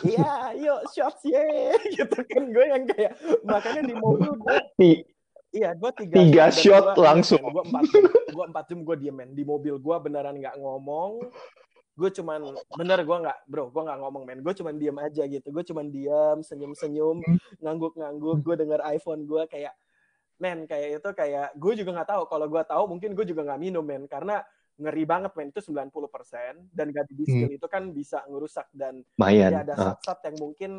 iya 0.08 0.56
yuk 0.56 0.82
shots 0.95 1.28
ye 1.28 1.75
gitu 1.99 2.23
kan 2.23 2.47
gue 2.47 2.65
yang 2.71 2.88
kayak 2.88 3.19
makanya 3.43 3.84
di 3.84 3.95
mobil 3.99 4.32
Nih, 4.80 5.04
Iya, 5.56 5.72
gue 5.72 5.91
tiga, 5.96 6.15
Tiga 6.18 6.46
shot 6.52 6.86
gua- 6.91 7.06
langsung. 7.06 7.39
Gue 7.39 7.63
empat 7.63 7.84
jam, 7.88 8.04
gue 8.28 8.46
empat 8.46 8.65
jam 8.68 8.80
gue 8.82 8.96
diem 8.98 9.15
men. 9.15 9.32
Di 9.32 9.44
mobil 9.44 9.72
gue 9.74 9.96
beneran 9.98 10.36
nggak 10.36 10.56
ngomong. 10.58 11.24
Gue 11.96 12.12
cuman 12.12 12.44
bener 12.76 13.00
gue 13.02 13.18
nggak, 13.18 13.38
bro, 13.48 13.72
gue 13.72 13.82
nggak 13.82 14.00
ngomong 14.02 14.24
men. 14.26 14.39
Gue 14.39 14.52
cuman 14.52 14.76
diem 14.76 14.98
aja 14.98 15.24
gitu. 15.24 15.48
Gue 15.48 15.63
cuman 15.63 15.88
diem, 15.88 16.38
senyum-senyum, 16.41 17.24
ngangguk-ngangguk. 17.60 18.38
Gue 18.41 18.56
denger 18.58 18.84
iPhone 18.86 19.24
gue 19.24 19.48
kayak, 19.48 19.72
men 20.36 20.68
kayak 20.68 21.00
itu 21.00 21.10
kayak 21.13 21.56
gue 21.56 21.74
juga 21.74 21.96
nggak 21.96 22.10
tahu. 22.12 22.24
Kalau 22.28 22.46
gue 22.46 22.63
tahu 22.65 22.84
mungkin 22.86 23.15
gue 23.15 23.24
juga 23.24 23.41
nggak 23.44 23.62
minum 23.62 23.80
men, 23.82 24.04
karena 24.06 24.44
ngeri 24.76 25.08
banget 25.08 25.32
men 25.32 25.48
itu 25.50 25.63
90% 25.63 25.88
dan 26.70 26.91
gak 26.91 27.08
di 27.08 27.15
distill 27.15 27.48
itu 27.50 27.63
kan 27.63 27.96
bisa 27.96 28.28
ngerusak 28.28 28.68
dan 28.76 29.08
ya 29.48 29.63
ada 29.63 29.72
Ah. 29.72 29.96
zat-zat 29.96 30.20
yang 30.28 30.36
mungkin 30.38 30.72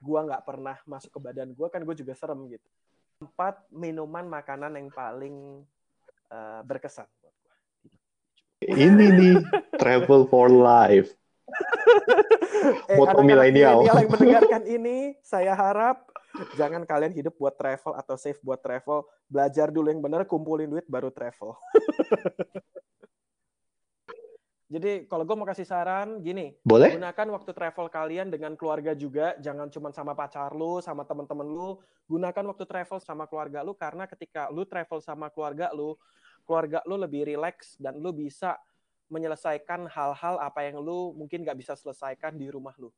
gua 0.00 0.24
nggak 0.24 0.42
pernah 0.42 0.80
masuk 0.82 1.12
ke 1.12 1.20
badan 1.20 1.52
gua 1.52 1.68
kan 1.68 1.78
gue 1.78 1.92
juga 1.92 2.16
serem 2.16 2.48
gitu 2.48 2.64
empat 3.22 3.54
minuman 3.70 4.26
makanan 4.26 4.74
yang 4.74 4.88
paling 4.90 5.62
eh, 6.30 6.60
berkesan 6.66 7.06
buat 7.22 7.34
gua. 7.42 7.54
Ini 8.62 9.04
nih 9.18 9.34
travel 9.78 10.26
for 10.26 10.50
life. 10.50 11.10
eh, 12.90 12.98
Moto 12.98 13.20
milenial. 13.22 13.86
yang 13.86 14.10
mendengarkan 14.10 14.62
ini 14.66 15.18
saya 15.22 15.54
harap 15.54 16.06
jangan 16.56 16.82
kalian 16.88 17.12
hidup 17.12 17.36
buat 17.36 17.54
travel 17.54 17.94
atau 17.98 18.14
save 18.18 18.38
buat 18.42 18.58
travel. 18.58 19.06
Belajar 19.30 19.70
dulu 19.70 19.90
yang 19.90 20.02
benar 20.02 20.26
kumpulin 20.28 20.68
duit 20.68 20.86
baru 20.86 21.08
travel 21.08 21.56
jadi 24.72 25.04
kalau 25.04 25.28
gue 25.28 25.36
mau 25.36 25.44
kasih 25.44 25.68
saran 25.68 26.24
gini. 26.24 26.56
Boleh? 26.64 26.96
gunakan 26.96 27.28
waktu 27.36 27.52
travel 27.52 27.92
kalian 27.92 28.32
dengan 28.32 28.56
keluarga 28.56 28.96
juga. 28.96 29.36
Jangan 29.36 29.68
cuma 29.68 29.92
sama 29.92 30.16
pacar 30.16 30.56
lu 30.56 30.80
sama 30.80 31.04
temen-temen 31.04 31.44
lu. 31.44 31.76
Gunakan 32.08 32.44
waktu 32.48 32.64
travel 32.64 32.96
sama 32.96 33.28
keluarga 33.28 33.60
lu 33.60 33.76
karena 33.76 34.08
ketika 34.08 34.48
lu 34.48 34.64
travel 34.64 35.04
sama 35.04 35.28
keluarga 35.28 35.68
lu 35.76 35.92
keluarga 36.48 36.80
lu 36.88 36.96
lebih 36.96 37.28
rileks 37.28 37.76
dan 37.76 38.00
lu 38.00 38.10
bisa 38.10 38.56
menyelesaikan 39.06 39.92
hal-hal 39.92 40.40
apa 40.40 40.64
yang 40.64 40.80
lu 40.80 41.12
mungkin 41.12 41.44
nggak 41.44 41.60
bisa 41.60 41.76
selesaikan 41.76 42.32
di 42.32 42.48
rumah 42.48 42.72
lu. 42.80 42.88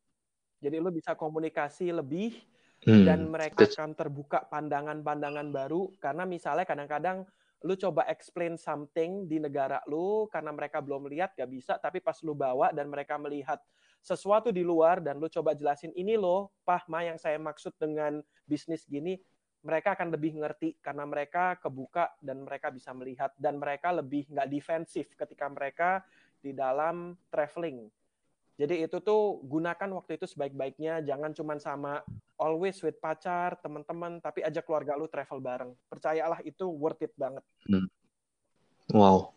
Jadi 0.62 0.78
lu 0.78 0.94
bisa 0.94 1.18
komunikasi 1.18 1.90
lebih 1.90 2.38
Hmm. 2.84 3.00
dan 3.08 3.32
mereka 3.32 3.64
That's- 3.64 3.80
akan 3.80 3.96
terbuka 3.96 4.44
pandangan-pandangan 4.44 5.48
baru. 5.48 5.88
Karena 5.96 6.28
misalnya 6.28 6.68
kadang-kadang 6.68 7.24
lu 7.64 7.74
coba 7.80 8.04
explain 8.12 8.60
something 8.60 9.24
di 9.24 9.40
negara 9.40 9.80
lu 9.88 10.28
karena 10.28 10.52
mereka 10.52 10.84
belum 10.84 11.08
lihat 11.08 11.32
gak 11.32 11.48
bisa. 11.48 11.80
Tapi 11.80 12.04
pas 12.04 12.20
lu 12.20 12.36
bawa 12.36 12.70
dan 12.76 12.92
mereka 12.92 13.16
melihat 13.16 13.56
sesuatu 14.04 14.52
di 14.52 14.60
luar 14.60 15.00
dan 15.00 15.16
lu 15.16 15.32
coba 15.32 15.56
jelasin 15.56 15.88
ini 15.96 16.20
loh 16.20 16.52
pah 16.60 16.84
ma 16.92 17.00
yang 17.00 17.16
saya 17.16 17.40
maksud 17.40 17.72
dengan 17.80 18.20
bisnis 18.44 18.84
gini 18.84 19.16
mereka 19.64 19.96
akan 19.96 20.12
lebih 20.12 20.36
ngerti 20.36 20.76
karena 20.84 21.08
mereka 21.08 21.56
kebuka 21.56 22.12
dan 22.20 22.44
mereka 22.44 22.68
bisa 22.68 22.92
melihat. 22.92 23.32
Dan 23.40 23.56
mereka 23.56 23.96
lebih 23.96 24.28
nggak 24.28 24.48
defensif 24.52 25.08
ketika 25.16 25.48
mereka 25.48 26.04
di 26.44 26.52
dalam 26.52 27.16
traveling. 27.32 27.88
Jadi 28.54 28.86
itu 28.86 29.00
tuh 29.02 29.40
gunakan 29.42 29.90
waktu 29.98 30.20
itu 30.20 30.30
sebaik-baiknya, 30.30 31.02
jangan 31.02 31.34
cuman 31.34 31.58
sama 31.58 32.04
always 32.38 32.78
with 32.82 32.98
pacar, 32.98 33.58
teman-teman, 33.62 34.18
tapi 34.18 34.42
ajak 34.42 34.66
keluarga 34.66 34.98
lu 34.98 35.06
travel 35.06 35.38
bareng. 35.38 35.70
Percayalah 35.88 36.40
itu 36.42 36.66
worth 36.66 37.02
it 37.02 37.14
banget. 37.14 37.42
Wow, 38.92 39.32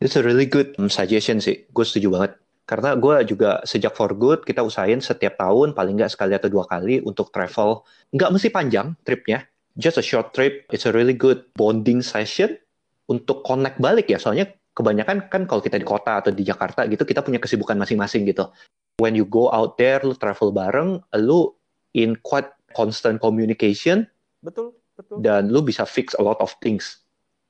it's 0.00 0.16
a 0.16 0.22
really 0.24 0.48
good 0.48 0.72
um, 0.80 0.88
suggestion 0.88 1.42
sih. 1.42 1.68
Gue 1.74 1.84
setuju 1.84 2.08
banget. 2.14 2.32
Karena 2.68 2.92
gue 3.00 3.24
juga 3.24 3.64
sejak 3.64 3.96
for 3.96 4.12
good 4.12 4.44
kita 4.44 4.60
usahain 4.60 5.00
setiap 5.00 5.40
tahun 5.40 5.72
paling 5.72 5.96
nggak 5.96 6.12
sekali 6.12 6.36
atau 6.36 6.52
dua 6.52 6.68
kali 6.68 7.00
untuk 7.00 7.32
travel. 7.32 7.84
Nggak 8.12 8.30
mesti 8.32 8.48
panjang 8.52 8.92
tripnya, 9.08 9.48
just 9.80 9.96
a 9.96 10.04
short 10.04 10.36
trip. 10.36 10.68
It's 10.68 10.84
a 10.84 10.92
really 10.92 11.16
good 11.16 11.48
bonding 11.56 12.04
session 12.04 12.60
untuk 13.08 13.40
connect 13.44 13.80
balik 13.80 14.12
ya. 14.12 14.20
Soalnya 14.20 14.52
kebanyakan 14.76 15.32
kan 15.32 15.48
kalau 15.48 15.64
kita 15.64 15.80
di 15.80 15.86
kota 15.88 16.20
atau 16.20 16.30
di 16.30 16.44
Jakarta 16.44 16.84
gitu 16.86 17.08
kita 17.08 17.24
punya 17.24 17.40
kesibukan 17.40 17.74
masing-masing 17.80 18.28
gitu. 18.28 18.52
When 19.00 19.14
you 19.16 19.24
go 19.24 19.48
out 19.48 19.78
there, 19.78 20.02
lu 20.02 20.12
travel 20.18 20.50
bareng, 20.50 21.00
lu 21.22 21.57
in 21.96 22.16
quite 22.20 22.48
constant 22.76 23.16
communication 23.20 24.04
Betul, 24.42 24.76
betul. 24.94 25.24
dan 25.24 25.48
lu 25.50 25.64
bisa 25.64 25.82
fix 25.88 26.14
a 26.18 26.22
lot 26.22 26.38
of 26.40 26.52
things. 26.60 27.02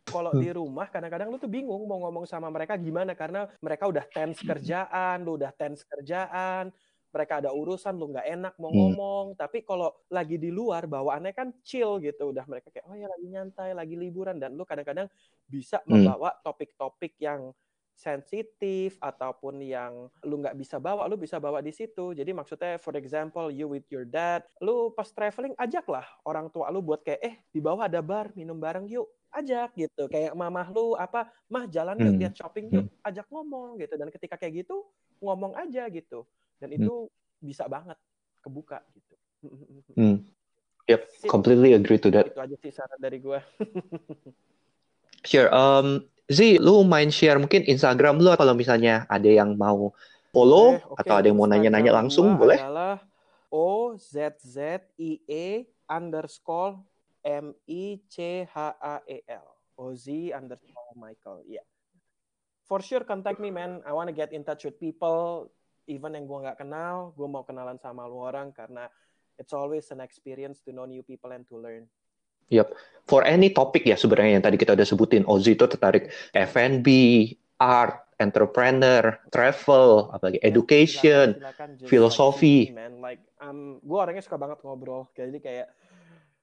Kalau 0.09 0.33
Hmm. 0.33 0.41
di 0.41 0.49
rumah 0.57 0.89
kadang-kadang 0.89 1.29
lu 1.29 1.37
tuh 1.37 1.53
bingung 1.53 1.85
mau 1.85 2.01
ngomong 2.01 2.25
sama 2.25 2.49
mereka 2.49 2.81
gimana 2.81 3.13
karena 3.13 3.45
mereka 3.61 3.85
udah 3.93 4.09
tense 4.09 4.41
kerjaan, 4.41 5.21
lu 5.21 5.37
udah 5.37 5.53
tense 5.53 5.85
kerjaan, 5.85 6.73
mereka 7.13 7.45
ada 7.45 7.53
urusan 7.53 7.93
lu 7.93 8.17
nggak 8.17 8.25
enak 8.25 8.55
mau 8.57 8.73
Hmm. 8.73 8.97
ngomong. 8.97 9.37
Tapi 9.37 9.69
kalau 9.69 9.93
lagi 10.09 10.41
di 10.41 10.49
luar 10.49 10.89
bawaannya 10.89 11.33
kan 11.37 11.53
chill 11.61 12.01
gitu, 12.01 12.33
udah 12.33 12.45
mereka 12.49 12.73
kayak 12.73 12.89
oh 12.89 12.97
ya 12.97 13.05
lagi 13.05 13.27
nyantai, 13.29 13.77
lagi 13.77 13.95
liburan 14.01 14.41
dan 14.41 14.57
lu 14.57 14.65
kadang-kadang 14.65 15.13
bisa 15.45 15.85
Hmm. 15.87 16.17
membawa 16.17 16.33
topik-topik 16.41 17.21
yang 17.21 17.53
sensitif 17.99 18.95
ataupun 19.03 19.59
yang 19.59 20.07
lu 20.23 20.39
nggak 20.39 20.55
bisa 20.55 20.79
bawa, 20.79 21.11
lu 21.11 21.19
bisa 21.19 21.43
bawa 21.43 21.59
di 21.59 21.75
situ. 21.75 22.15
Jadi 22.15 22.31
maksudnya, 22.31 22.79
for 22.79 22.95
example, 22.95 23.51
you 23.51 23.67
with 23.67 23.83
your 23.91 24.07
dad, 24.07 24.47
lu 24.63 24.95
pas 24.95 25.11
traveling 25.11 25.59
ajaklah 25.59 26.07
orang 26.23 26.47
tua 26.55 26.71
lu 26.71 26.79
buat 26.79 27.03
kayak, 27.03 27.21
eh 27.27 27.35
di 27.51 27.59
bawah 27.59 27.91
ada 27.91 27.99
bar, 27.99 28.31
minum 28.39 28.55
bareng 28.55 28.87
yuk, 28.87 29.11
ajak 29.35 29.75
gitu. 29.75 30.07
Kayak 30.07 30.39
mamah 30.39 30.71
lu 30.71 30.95
apa, 30.95 31.27
mah 31.51 31.67
jalan 31.67 31.99
yuk 31.99 32.15
Hmm. 32.15 32.21
lihat 32.23 32.35
shopping 32.39 32.71
yuk, 32.71 32.87
ajak 33.03 33.27
ngomong 33.35 33.83
gitu. 33.83 33.99
Dan 33.99 34.15
ketika 34.15 34.39
kayak 34.39 34.63
gitu, 34.63 34.87
ngomong 35.19 35.59
aja 35.59 35.91
gitu. 35.91 36.23
Dan 36.63 36.79
itu 36.79 37.11
bisa 37.43 37.67
banget 37.67 37.99
kebuka 38.47 38.79
gitu. 38.95 39.15
Hmm. 39.99 40.23
Yep, 40.89 41.29
completely 41.29 41.77
agree 41.77 42.01
to 42.01 42.09
that. 42.09 42.31
Itu 42.31 42.41
aja 42.41 42.57
sih 42.63 42.71
saran 42.71 43.03
dari 43.03 43.19
gue. 43.19 43.43
Sure. 45.27 45.51
Um, 45.51 46.07
Z, 46.29 46.61
lu 46.61 46.85
main 46.85 47.09
share 47.09 47.41
mungkin 47.41 47.65
Instagram 47.65 48.21
lu 48.21 48.29
kalau 48.37 48.53
misalnya 48.53 49.09
ada 49.09 49.29
yang 49.29 49.57
mau 49.57 49.97
follow 50.29 50.77
Oke, 50.77 50.85
oke. 50.85 51.01
atau 51.01 51.15
ada 51.17 51.27
yang 51.33 51.39
mau 51.41 51.49
nanya-nanya 51.49 51.93
langsung, 52.05 52.37
gua 52.37 52.41
boleh? 52.45 52.59
adalah 52.61 53.01
O 53.49 53.97
Z 53.97 54.37
Z 54.45 54.85
I 55.01 55.25
E 55.25 55.65
underscore 55.89 56.77
M 57.25 57.57
I 57.65 57.97
C 58.13 58.45
H 58.45 58.57
A 58.77 59.01
E 59.09 59.25
L. 59.25 59.49
Ozi 59.79 60.35
underscore 60.35 60.93
Michael. 60.99 61.47
Ya. 61.49 61.65
For 62.67 62.85
sure 62.85 63.07
contact 63.09 63.41
me 63.41 63.49
man. 63.49 63.81
I 63.89 63.95
wanna 63.97 64.13
get 64.13 64.35
in 64.35 64.45
touch 64.45 64.69
with 64.69 64.77
people 64.77 65.49
even 65.89 66.13
yang 66.13 66.29
gue 66.29 66.39
nggak 66.45 66.61
kenal, 66.61 67.17
gue 67.17 67.25
mau 67.25 67.43
kenalan 67.43 67.81
sama 67.81 68.05
lu 68.05 68.21
orang 68.21 68.53
karena 68.53 68.87
it's 69.41 69.57
always 69.57 69.89
an 69.89 70.05
experience 70.05 70.61
to 70.61 70.71
know 70.71 70.85
new 70.85 71.01
people 71.01 71.33
and 71.33 71.49
to 71.49 71.57
learn. 71.57 71.89
For 73.09 73.25
any 73.25 73.57
topic 73.57 73.89
ya 73.89 73.97
sebenarnya 73.97 74.37
yang 74.37 74.45
tadi 74.45 74.61
kita 74.61 74.77
udah 74.77 74.85
sebutin, 74.85 75.25
Ozzy 75.25 75.57
itu 75.57 75.65
tertarik 75.65 76.13
F&B, 76.37 76.85
art, 77.57 78.05
entrepreneur, 78.21 79.17
travel, 79.33 80.13
apalagi 80.13 80.37
Ya, 80.43 80.53
education. 80.53 81.27
silakan, 81.33 81.41
silakan. 81.41 81.69
Just 81.81 81.89
filosofi. 81.89 82.69
Man. 82.69 83.01
Like, 83.01 83.25
um, 83.41 83.81
gue 83.81 83.97
orangnya 83.97 84.21
suka 84.21 84.37
banget 84.37 84.61
ngobrol. 84.61 85.09
Jadi 85.17 85.41
kayak, 85.41 85.73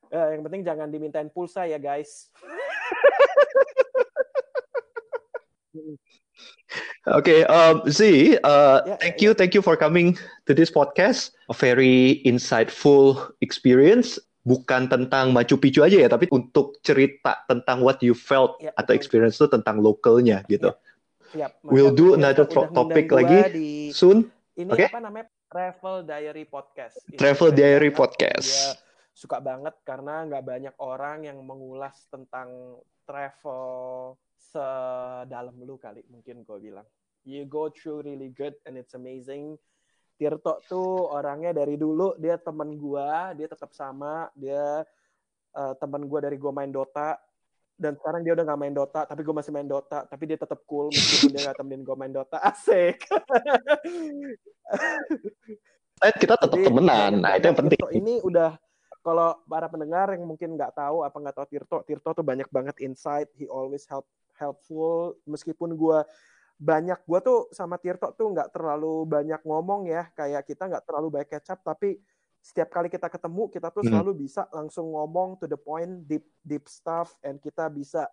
eh, 0.10 0.28
yang 0.34 0.42
penting 0.42 0.66
jangan 0.66 0.90
dimintain 0.90 1.30
pulsa 1.30 1.70
ya 1.70 1.78
guys. 1.78 2.34
Oke, 7.06 7.46
um, 7.46 7.86
Z, 7.86 8.02
uh, 8.42 8.82
Ya, 8.90 8.98
thank 8.98 9.22
ya, 9.22 9.30
you, 9.30 9.32
thank 9.38 9.54
you 9.54 9.62
for 9.62 9.78
coming 9.78 10.18
to 10.50 10.58
this 10.58 10.74
podcast. 10.74 11.38
A 11.46 11.54
very 11.54 12.26
insightful 12.26 13.30
experience. 13.46 14.18
Bukan 14.46 14.86
tentang 14.86 15.34
Machu 15.34 15.58
Picchu 15.58 15.82
aja 15.82 15.98
ya, 15.98 16.06
tapi 16.06 16.30
untuk 16.30 16.78
cerita 16.86 17.42
tentang 17.50 17.82
what 17.82 17.98
you 18.06 18.14
felt 18.14 18.62
Ya, 18.62 18.70
atau 18.78 18.94
betul. 18.94 19.02
experience 19.02 19.36
itu 19.42 19.50
tentang 19.50 19.82
lokalnya 19.82 20.46
gitu. 20.46 20.70
Siap. 21.34 21.66
We'll 21.66 21.90
Makanya 21.90 21.98
do 21.98 22.06
Pemirsa 22.06 22.20
another 22.22 22.46
topic 22.70 23.06
lagi 23.10 23.38
Di, 23.50 23.70
Soon. 23.90 24.30
ini 24.54 24.70
Oke. 24.70 24.86
apa 24.86 25.02
namanya? 25.02 25.26
Travel 25.50 26.06
Diary 26.06 26.46
Podcast. 26.46 26.96
Ini 27.10 27.18
Travel 27.18 27.50
Diary. 27.58 27.90
Podcast. 27.90 28.78
Dia 28.78 28.78
suka 29.16 29.40
banget 29.40 29.74
karena 29.82 30.28
nggak 30.28 30.44
banyak 30.44 30.76
orang 30.78 31.26
yang 31.26 31.40
mengulas 31.42 31.96
tentang 32.12 32.78
travel 33.08 34.14
sedalam 34.38 35.56
lu 35.64 35.80
kali 35.80 36.06
mungkin 36.08 36.46
gue 36.46 36.58
bilang. 36.60 36.86
You 37.26 37.50
go 37.50 37.74
through 37.74 38.06
really 38.06 38.30
good 38.30 38.54
and 38.70 38.78
it's 38.78 38.94
amazing. 38.94 39.58
Tirto 40.16 40.64
tuh 40.66 41.12
orangnya 41.12 41.52
dari 41.52 41.76
dulu 41.76 42.16
dia 42.16 42.40
teman 42.40 42.76
gua, 42.80 43.36
dia 43.36 43.52
tetap 43.52 43.76
sama, 43.76 44.32
dia 44.36 44.84
uh, 45.56 45.74
teman 45.76 46.08
gua 46.08 46.24
dari 46.24 46.40
gua 46.40 46.56
main 46.56 46.72
Dota 46.72 47.20
dan 47.76 48.00
sekarang 48.00 48.24
dia 48.24 48.32
udah 48.32 48.46
gak 48.48 48.60
main 48.60 48.72
Dota, 48.72 49.04
tapi 49.04 49.20
gue 49.20 49.36
masih 49.36 49.52
main 49.52 49.68
Dota, 49.68 50.08
tapi 50.08 50.24
dia 50.32 50.40
tetap 50.40 50.64
cool 50.64 50.88
meskipun 50.96 51.36
dia 51.36 51.52
gak 51.52 51.60
temenin 51.60 51.84
gue 51.84 51.96
main 52.00 52.14
Dota. 52.16 52.40
Asik. 52.50 53.04
Eh, 56.00 56.14
kita 56.16 56.40
tetap 56.40 56.56
Jadi, 56.56 56.72
temenan, 56.72 57.20
nah 57.20 57.36
itu 57.36 57.52
yang 57.52 57.60
penting. 57.60 57.76
Tirto 57.76 57.92
ini 57.92 58.24
udah 58.24 58.56
kalau 59.04 59.38
para 59.46 59.68
pendengar 59.70 60.16
yang 60.16 60.26
mungkin 60.26 60.58
nggak 60.58 60.74
tahu 60.74 61.06
apa 61.06 61.14
nggak 61.20 61.36
tahu 61.36 61.48
Tirto, 61.52 61.78
Tirto 61.84 62.10
tuh 62.16 62.26
banyak 62.26 62.48
banget 62.48 62.80
insight, 62.80 63.28
he 63.36 63.46
always 63.52 63.84
help 63.92 64.08
helpful 64.36 65.16
meskipun 65.28 65.76
gue 65.76 66.00
banyak 66.56 67.00
gue 67.04 67.20
tuh 67.20 67.40
sama 67.52 67.76
Tirto 67.76 68.16
tuh 68.16 68.32
nggak 68.32 68.56
terlalu 68.56 69.04
banyak 69.04 69.44
ngomong 69.44 69.92
ya 69.92 70.08
kayak 70.16 70.48
kita 70.48 70.72
nggak 70.72 70.88
terlalu 70.88 71.20
banyak 71.20 71.30
kecap 71.36 71.60
tapi 71.60 72.00
setiap 72.40 72.72
kali 72.72 72.88
kita 72.88 73.12
ketemu 73.12 73.52
kita 73.52 73.68
tuh 73.74 73.84
hmm. 73.84 73.92
selalu 73.92 74.12
bisa 74.24 74.48
langsung 74.56 74.96
ngomong 74.96 75.36
to 75.36 75.52
the 75.52 75.60
point 75.60 76.08
deep 76.08 76.24
deep 76.48 76.70
stuff 76.72 77.12
and 77.28 77.44
kita 77.44 77.68
bisa 77.68 78.08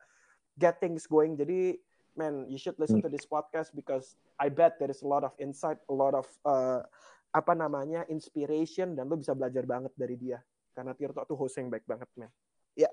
get 0.58 0.82
things 0.82 1.06
going 1.06 1.38
jadi 1.38 1.78
man 2.18 2.50
you 2.50 2.58
should 2.58 2.74
listen 2.82 2.98
hmm. 2.98 3.06
to 3.06 3.10
this 3.12 3.22
podcast 3.22 3.70
because 3.78 4.18
I 4.42 4.50
bet 4.50 4.82
there 4.82 4.90
is 4.90 5.06
a 5.06 5.08
lot 5.08 5.22
of 5.22 5.30
insight 5.38 5.78
a 5.86 5.94
lot 5.94 6.18
of 6.18 6.26
uh, 6.42 6.82
apa 7.30 7.52
namanya 7.54 8.02
inspiration 8.10 8.98
dan 8.98 9.06
lo 9.06 9.14
bisa 9.14 9.38
belajar 9.38 9.62
banget 9.62 9.94
dari 9.94 10.18
dia 10.18 10.42
karena 10.74 10.98
Tirto 10.98 11.22
tuh 11.22 11.38
host 11.38 11.62
yang 11.62 11.70
baik 11.70 11.86
banget 11.86 12.10
man 12.18 12.26
ya 12.74 12.90
yeah. 12.90 12.92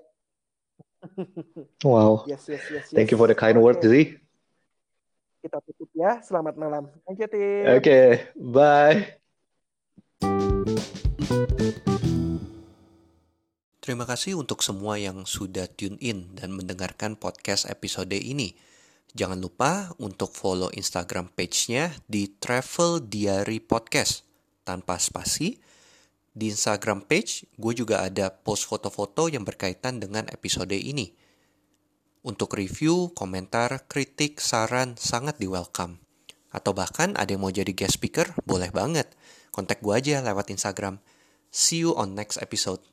wow 1.88 2.22
yes, 2.30 2.46
yes, 2.46 2.62
yes, 2.70 2.86
yes. 2.86 2.94
thank 2.94 3.10
you 3.10 3.18
for 3.18 3.26
the 3.26 3.34
kind 3.34 3.58
okay. 3.58 3.64
word 3.66 3.82
Zee 3.82 4.29
kita 5.40 5.58
tutup 5.64 5.88
ya. 5.96 6.20
Selamat 6.20 6.54
malam. 6.60 6.92
Thank 7.08 7.24
you, 7.24 7.28
Tim. 7.32 7.64
Oke, 7.72 7.80
okay, 7.80 8.08
bye. 8.36 8.98
Terima 13.80 14.04
kasih 14.06 14.38
untuk 14.38 14.60
semua 14.60 15.00
yang 15.00 15.24
sudah 15.24 15.66
tune 15.66 15.98
in 15.98 16.36
dan 16.36 16.52
mendengarkan 16.54 17.16
podcast 17.16 17.66
episode 17.66 18.12
ini. 18.14 18.54
Jangan 19.10 19.42
lupa 19.42 19.90
untuk 19.98 20.30
follow 20.30 20.70
Instagram 20.70 21.34
page-nya 21.34 21.90
di 22.06 22.30
Travel 22.30 23.02
Diary 23.02 23.58
Podcast 23.58 24.22
tanpa 24.62 25.02
spasi. 25.02 25.58
Di 26.30 26.54
Instagram 26.54 27.02
page, 27.10 27.42
gue 27.58 27.74
juga 27.74 28.06
ada 28.06 28.30
post 28.30 28.70
foto-foto 28.70 29.26
yang 29.26 29.42
berkaitan 29.42 29.98
dengan 29.98 30.30
episode 30.30 30.70
ini. 30.70 31.10
Untuk 32.20 32.52
review, 32.52 33.16
komentar, 33.16 33.88
kritik, 33.88 34.44
saran 34.44 34.92
sangat 35.00 35.40
di 35.40 35.48
welcome. 35.48 36.04
Atau 36.52 36.76
bahkan 36.76 37.16
ada 37.16 37.32
yang 37.32 37.40
mau 37.40 37.48
jadi 37.48 37.72
guest 37.72 37.96
speaker, 37.96 38.36
boleh 38.44 38.68
banget. 38.68 39.16
Kontak 39.48 39.80
gue 39.80 39.96
aja 39.96 40.20
lewat 40.20 40.52
Instagram. 40.52 41.00
See 41.48 41.80
you 41.80 41.96
on 41.96 42.12
next 42.12 42.36
episode. 42.36 42.84